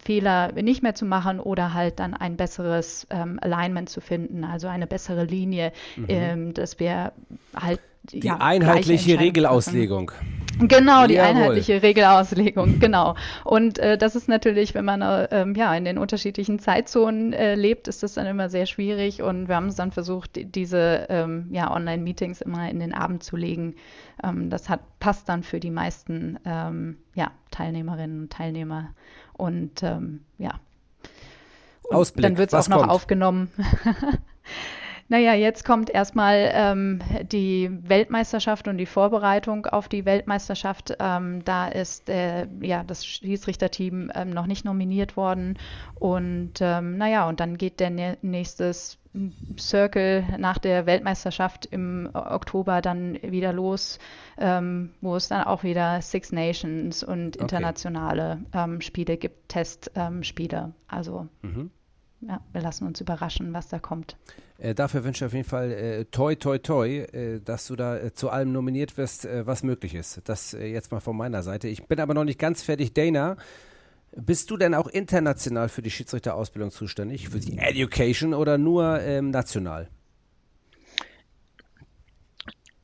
[0.00, 4.68] Fehler nicht mehr zu machen oder halt dann ein besseres ähm, Alignment zu finden, also
[4.68, 6.04] eine bessere Linie, mhm.
[6.08, 6.97] ähm, dass wir
[7.54, 7.80] halt
[8.12, 10.12] die ja, einheitliche Regelauslegung.
[10.60, 11.28] Genau, die Jawohl.
[11.28, 13.14] einheitliche Regelauslegung, genau.
[13.44, 17.54] Und äh, das ist natürlich, wenn man äh, ähm, ja in den unterschiedlichen Zeitzonen äh,
[17.54, 19.22] lebt, ist das dann immer sehr schwierig.
[19.22, 23.36] Und wir haben es dann versucht, diese ähm, ja, Online-Meetings immer in den Abend zu
[23.36, 23.76] legen.
[24.22, 28.88] Ähm, das hat, passt dann für die meisten ähm, ja, Teilnehmerinnen und Teilnehmer.
[29.34, 30.58] Und ähm, ja.
[31.84, 32.90] Und Ausblick, dann wird es auch noch kommt?
[32.90, 33.50] aufgenommen.
[35.10, 40.96] Naja, jetzt kommt erstmal ähm, die Weltmeisterschaft und die Vorbereitung auf die Weltmeisterschaft.
[41.00, 45.58] Ähm, da ist äh, ja das Schiedsrichterteam ähm, noch nicht nominiert worden.
[45.94, 48.74] Und ähm, naja, und dann geht der nächste
[49.58, 53.98] Circle nach der Weltmeisterschaft im Oktober dann wieder los,
[54.36, 58.64] ähm, wo es dann auch wieder Six Nations und internationale okay.
[58.64, 60.58] ähm, Spiele gibt, Testspiele.
[60.58, 61.70] Ähm, also mhm.
[62.20, 64.16] Ja, wir lassen uns überraschen, was da kommt.
[64.58, 67.96] Äh, dafür wünsche ich auf jeden Fall äh, toi toi toi, äh, dass du da
[67.96, 70.20] äh, zu allem nominiert wirst, äh, was möglich ist.
[70.24, 71.68] Das äh, jetzt mal von meiner Seite.
[71.68, 72.92] Ich bin aber noch nicht ganz fertig.
[72.92, 73.36] Dana,
[74.16, 79.30] bist du denn auch international für die Schiedsrichterausbildung zuständig, für die Education oder nur ähm,
[79.30, 79.88] national?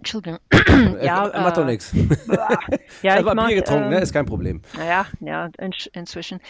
[0.05, 0.39] Entschuldigung.
[1.03, 1.95] ja, äh, macht doch nichts.
[3.03, 4.01] Ja, ich habe Bier getrunken, ähm, ne?
[4.01, 4.61] ist kein Problem.
[4.77, 6.41] Naja, ja, in, inzwischen.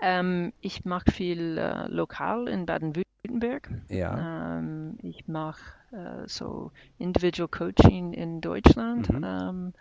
[0.00, 3.70] Ähm, ich mache viel äh, lokal in Baden-Württemberg.
[3.88, 4.58] Ja.
[4.58, 5.60] Ähm, ich mache
[5.92, 9.12] äh, so Individual Coaching in Deutschland.
[9.12, 9.24] Mhm.
[9.24, 9.72] Ähm,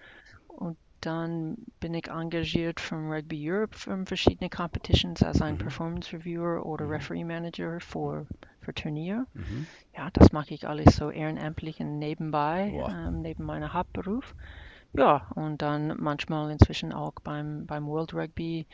[0.47, 5.59] und dann bin ich engagiert von Rugby Europe für verschiedene Competitions als ein mhm.
[5.59, 6.91] Performance Reviewer oder mhm.
[6.91, 8.27] Referee Manager für,
[8.63, 9.27] für Turnier.
[9.33, 9.67] Mhm.
[9.95, 14.35] Ja, das mache ich alles so ehrenamtlich und nebenbei, ähm, neben meinem Hauptberuf.
[14.95, 18.67] Ja, und dann manchmal inzwischen auch beim, beim World Rugby,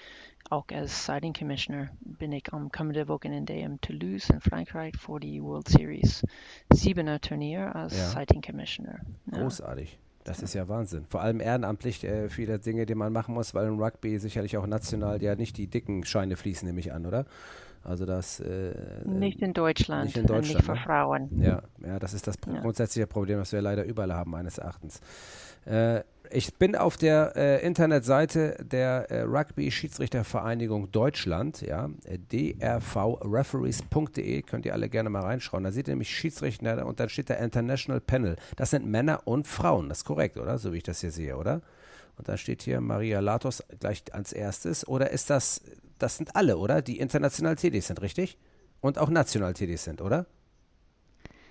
[0.49, 5.41] auch als Sighting Commissioner bin ich am kommenden Wochenende in Toulouse in Frankreich für die
[5.41, 6.25] World Series
[6.73, 8.07] 7er Turnier als ja.
[8.07, 8.99] Sighting Commissioner.
[9.31, 9.41] Ja.
[9.41, 9.97] Großartig.
[10.25, 11.05] Das ist ja Wahnsinn.
[11.09, 14.67] Vor allem ehrenamtlich äh, viele Dinge, die man machen muss, weil im Rugby sicherlich auch
[14.67, 17.25] national ja nicht die dicken Scheine fließen, nehme ich an, oder?
[17.83, 18.73] Also das äh,
[19.05, 20.79] nicht in Deutschland, nicht in Deutschland, nicht für ne?
[20.79, 21.41] Frauen.
[21.41, 22.59] Ja, ja, das ist das ja.
[22.59, 25.01] grundsätzliche Problem, das wir leider überall haben meines Erachtens.
[25.65, 26.01] Äh,
[26.31, 31.89] ich bin auf der äh, Internetseite der äh, Rugby Schiedsrichtervereinigung Deutschland, ja,
[32.31, 35.63] drvreferees.de, könnt ihr alle gerne mal reinschauen.
[35.63, 38.35] Da seht ihr nämlich Schiedsrichter und dann steht da International Panel.
[38.57, 40.59] Das sind Männer und Frauen, das ist korrekt, oder?
[40.59, 41.61] So wie ich das hier sehe, oder?
[42.19, 44.85] Und dann steht hier Maria Latos gleich als erstes.
[44.85, 45.61] Oder ist das,
[45.99, 46.81] das sind alle, oder?
[46.81, 48.37] Die international tätig sind, richtig?
[48.81, 50.25] Und auch national tätig sind, oder?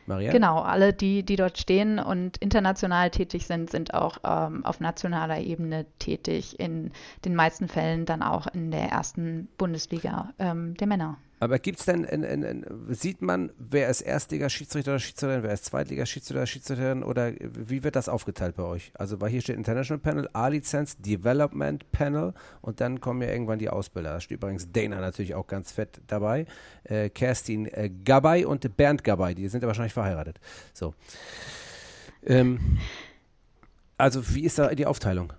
[0.05, 0.31] Maria?
[0.31, 5.41] Genau, alle, die, die dort stehen und international tätig sind, sind auch ähm, auf nationaler
[5.41, 6.93] Ebene tätig, in
[7.25, 11.17] den meisten Fällen dann auch in der ersten Bundesliga ähm, der Männer.
[11.41, 15.53] Aber gibt es denn, in, in, in, sieht man, wer ist Erstliga-Schiedsrichter oder Schiedsrichterin, wer
[15.53, 18.91] ist Zweitliga-Schiedsrichter oder Schiedsrichterin oder wie wird das aufgeteilt bei euch?
[18.95, 23.71] Also weil hier steht International Panel, A-Lizenz, Development Panel und dann kommen ja irgendwann die
[23.71, 24.15] Ausbilder.
[24.15, 26.47] Da steht übrigens Dana natürlich auch ganz fett dabei,
[26.85, 30.41] äh, Kerstin äh, Gabay und Bernd Gabay, die sind ja wahrscheinlich verheiratet.
[30.73, 30.95] So.
[32.27, 32.79] Ähm,
[33.97, 35.33] also wie ist da die Aufteilung?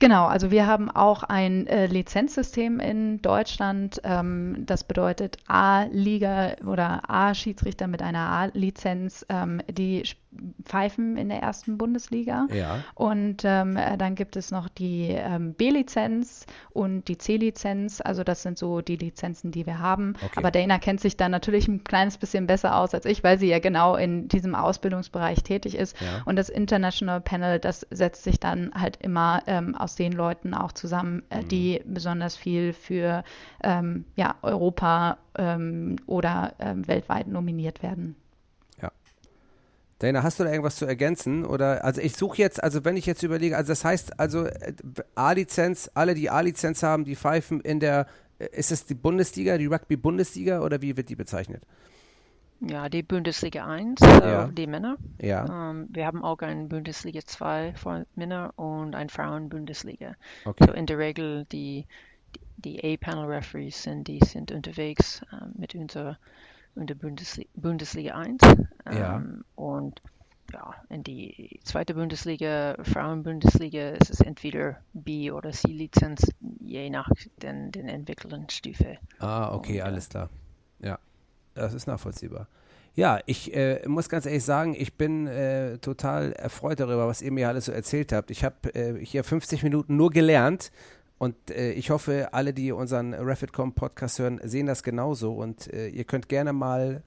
[0.00, 4.00] Genau, also wir haben auch ein äh, Lizenzsystem in Deutschland.
[4.04, 10.04] Ähm, das bedeutet A-Liga oder A-Schiedsrichter mit einer A-Lizenz, ähm, die
[10.64, 12.46] pfeifen in der ersten Bundesliga.
[12.52, 12.84] Ja.
[12.94, 18.00] Und ähm, äh, dann gibt es noch die ähm, B-Lizenz und die C-Lizenz.
[18.00, 20.14] Also das sind so die Lizenzen, die wir haben.
[20.16, 20.34] Okay.
[20.36, 23.48] Aber Dana kennt sich da natürlich ein kleines bisschen besser aus als ich, weil sie
[23.48, 25.98] ja genau in diesem Ausbildungsbereich tätig ist.
[26.00, 26.22] Ja.
[26.24, 30.72] Und das International Panel, das setzt sich dann halt immer ähm, aus den Leuten auch
[30.72, 31.48] zusammen, äh, mhm.
[31.48, 33.24] die besonders viel für
[33.62, 38.16] ähm, ja, Europa ähm, oder ähm, weltweit nominiert werden.
[39.98, 41.44] Dana, hast du da irgendwas zu ergänzen?
[41.44, 44.72] Oder also ich suche jetzt, also wenn ich jetzt überlege, also das heißt, also äh,
[45.16, 48.06] A-Lizenz, alle, die A-Lizenz haben, die pfeifen in der,
[48.38, 51.64] äh, ist es die Bundesliga, die Rugby-Bundesliga oder wie wird die bezeichnet?
[52.60, 54.48] Ja, die Bundesliga 1, äh, ja.
[54.48, 54.96] die Männer.
[55.20, 55.70] Ja.
[55.70, 60.16] Ähm, wir haben auch eine Bundesliga 2 für Männer und eine Frauen-Bundesliga.
[60.44, 60.64] Okay.
[60.66, 61.86] So in der Regel die,
[62.56, 66.18] die A-Panel-Referees sind, die sind unterwegs äh, mit unserer
[66.74, 68.40] in der Bundesliga, Bundesliga 1.
[68.86, 69.16] Ja.
[69.16, 70.00] Ähm, und
[70.52, 76.26] ja, in die zweite Bundesliga, Frauenbundesliga, ist es entweder B- oder C-Lizenz,
[76.60, 77.10] je nach
[77.42, 78.98] den, den Entwicklungsstufe.
[79.18, 80.30] Ah, okay, und, alles klar.
[81.58, 82.48] Das ist nachvollziehbar.
[82.94, 87.30] Ja, ich äh, muss ganz ehrlich sagen, ich bin äh, total erfreut darüber, was ihr
[87.30, 88.30] mir alles so erzählt habt.
[88.30, 90.72] Ich habe äh, hier 50 Minuten nur gelernt
[91.18, 95.32] und äh, ich hoffe, alle, die unseren Refitcom Podcast hören, sehen das genauso.
[95.32, 97.02] Und äh, ihr könnt gerne mal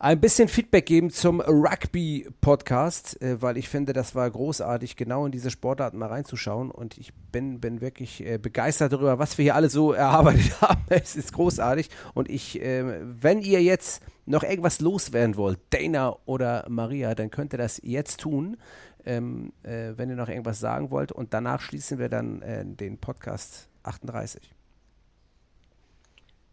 [0.00, 5.32] ein bisschen Feedback geben zum Rugby-Podcast, äh, weil ich finde, das war großartig, genau in
[5.32, 6.70] diese Sportarten mal reinzuschauen.
[6.70, 10.80] Und ich bin, bin wirklich äh, begeistert darüber, was wir hier alle so erarbeitet haben.
[10.88, 11.90] es ist großartig.
[12.14, 17.52] Und ich, äh, wenn ihr jetzt noch irgendwas loswerden wollt, Dana oder Maria, dann könnt
[17.52, 18.56] ihr das jetzt tun.
[19.04, 21.12] Ähm, äh, wenn ihr noch irgendwas sagen wollt.
[21.12, 24.59] Und danach schließen wir dann äh, den Podcast 38.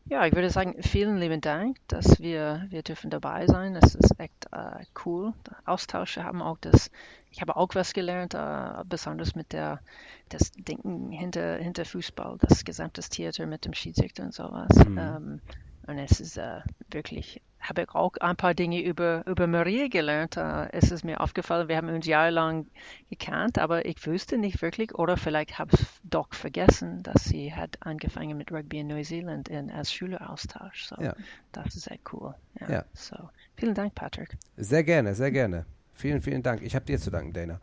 [0.10, 3.74] Ja, ich würde sagen, vielen lieben Dank, dass wir, wir dürfen dabei sein.
[3.74, 5.34] Das ist echt äh, cool.
[5.66, 6.90] Austausche haben auch das,
[7.30, 9.82] ich habe auch was gelernt, äh, besonders mit der,
[10.30, 14.70] das Denken hinter, hinter Fußball, das gesamte Theater mit dem Schiedsrichter und sowas.
[14.88, 14.98] Mhm.
[14.98, 15.42] Ähm,
[15.88, 16.62] und es ist äh,
[16.92, 20.38] wirklich habe ich auch ein paar Dinge über, über Maria gelernt.
[20.38, 22.68] Uh, es ist mir aufgefallen, wir haben uns jahrelang
[23.10, 27.78] gekannt, aber ich wusste nicht wirklich, oder vielleicht habe ich doch vergessen, dass sie hat
[27.82, 30.86] angefangen mit Rugby in Neuseeland in, als Schüleraustausch.
[30.86, 31.16] So, ja.
[31.52, 32.34] das ist echt cool.
[32.62, 32.86] Ja, ja.
[32.94, 33.18] So,
[33.56, 34.38] vielen Dank, Patrick.
[34.56, 35.66] Sehr gerne, sehr gerne.
[35.94, 36.62] Vielen, vielen Dank.
[36.62, 37.60] Ich habe dir zu danken, Dana.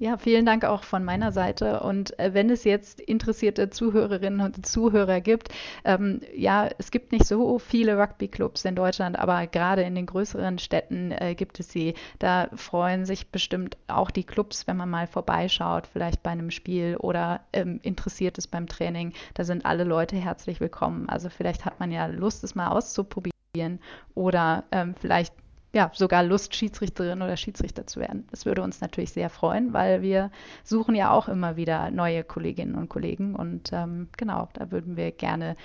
[0.00, 1.80] Ja, vielen Dank auch von meiner Seite.
[1.80, 5.50] Und äh, wenn es jetzt interessierte Zuhörerinnen und Zuhörer gibt,
[5.84, 10.58] ähm, ja, es gibt nicht so viele Rugby-Clubs in Deutschland, aber gerade in den größeren
[10.58, 11.92] Städten äh, gibt es sie.
[12.18, 16.96] Da freuen sich bestimmt auch die Clubs, wenn man mal vorbeischaut, vielleicht bei einem Spiel
[16.96, 19.12] oder ähm, interessiert ist beim Training.
[19.34, 21.10] Da sind alle Leute herzlich willkommen.
[21.10, 23.80] Also vielleicht hat man ja Lust, es mal auszuprobieren
[24.14, 25.34] oder ähm, vielleicht
[25.72, 28.26] ja, sogar Lust, Schiedsrichterin oder Schiedsrichter zu werden.
[28.30, 30.30] Das würde uns natürlich sehr freuen, weil wir
[30.64, 35.12] suchen ja auch immer wieder neue Kolleginnen und Kollegen und ähm, genau, da würden wir
[35.12, 35.56] gerne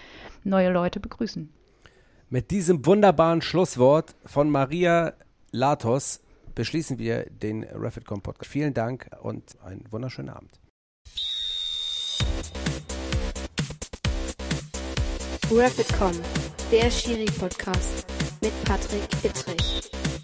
[0.44, 1.50] neue Leute begrüßen.
[2.30, 5.14] Mit diesem wunderbaren Schlusswort von Maria
[5.52, 6.22] Latos
[6.54, 8.52] beschließen wir den Refitcom Podcast.
[8.52, 10.52] Vielen Dank und einen wunderschönen Abend.
[15.52, 16.12] Refitcom,
[16.72, 18.15] der Schiri-Podcast
[18.46, 20.15] mit Patrick Ittrich.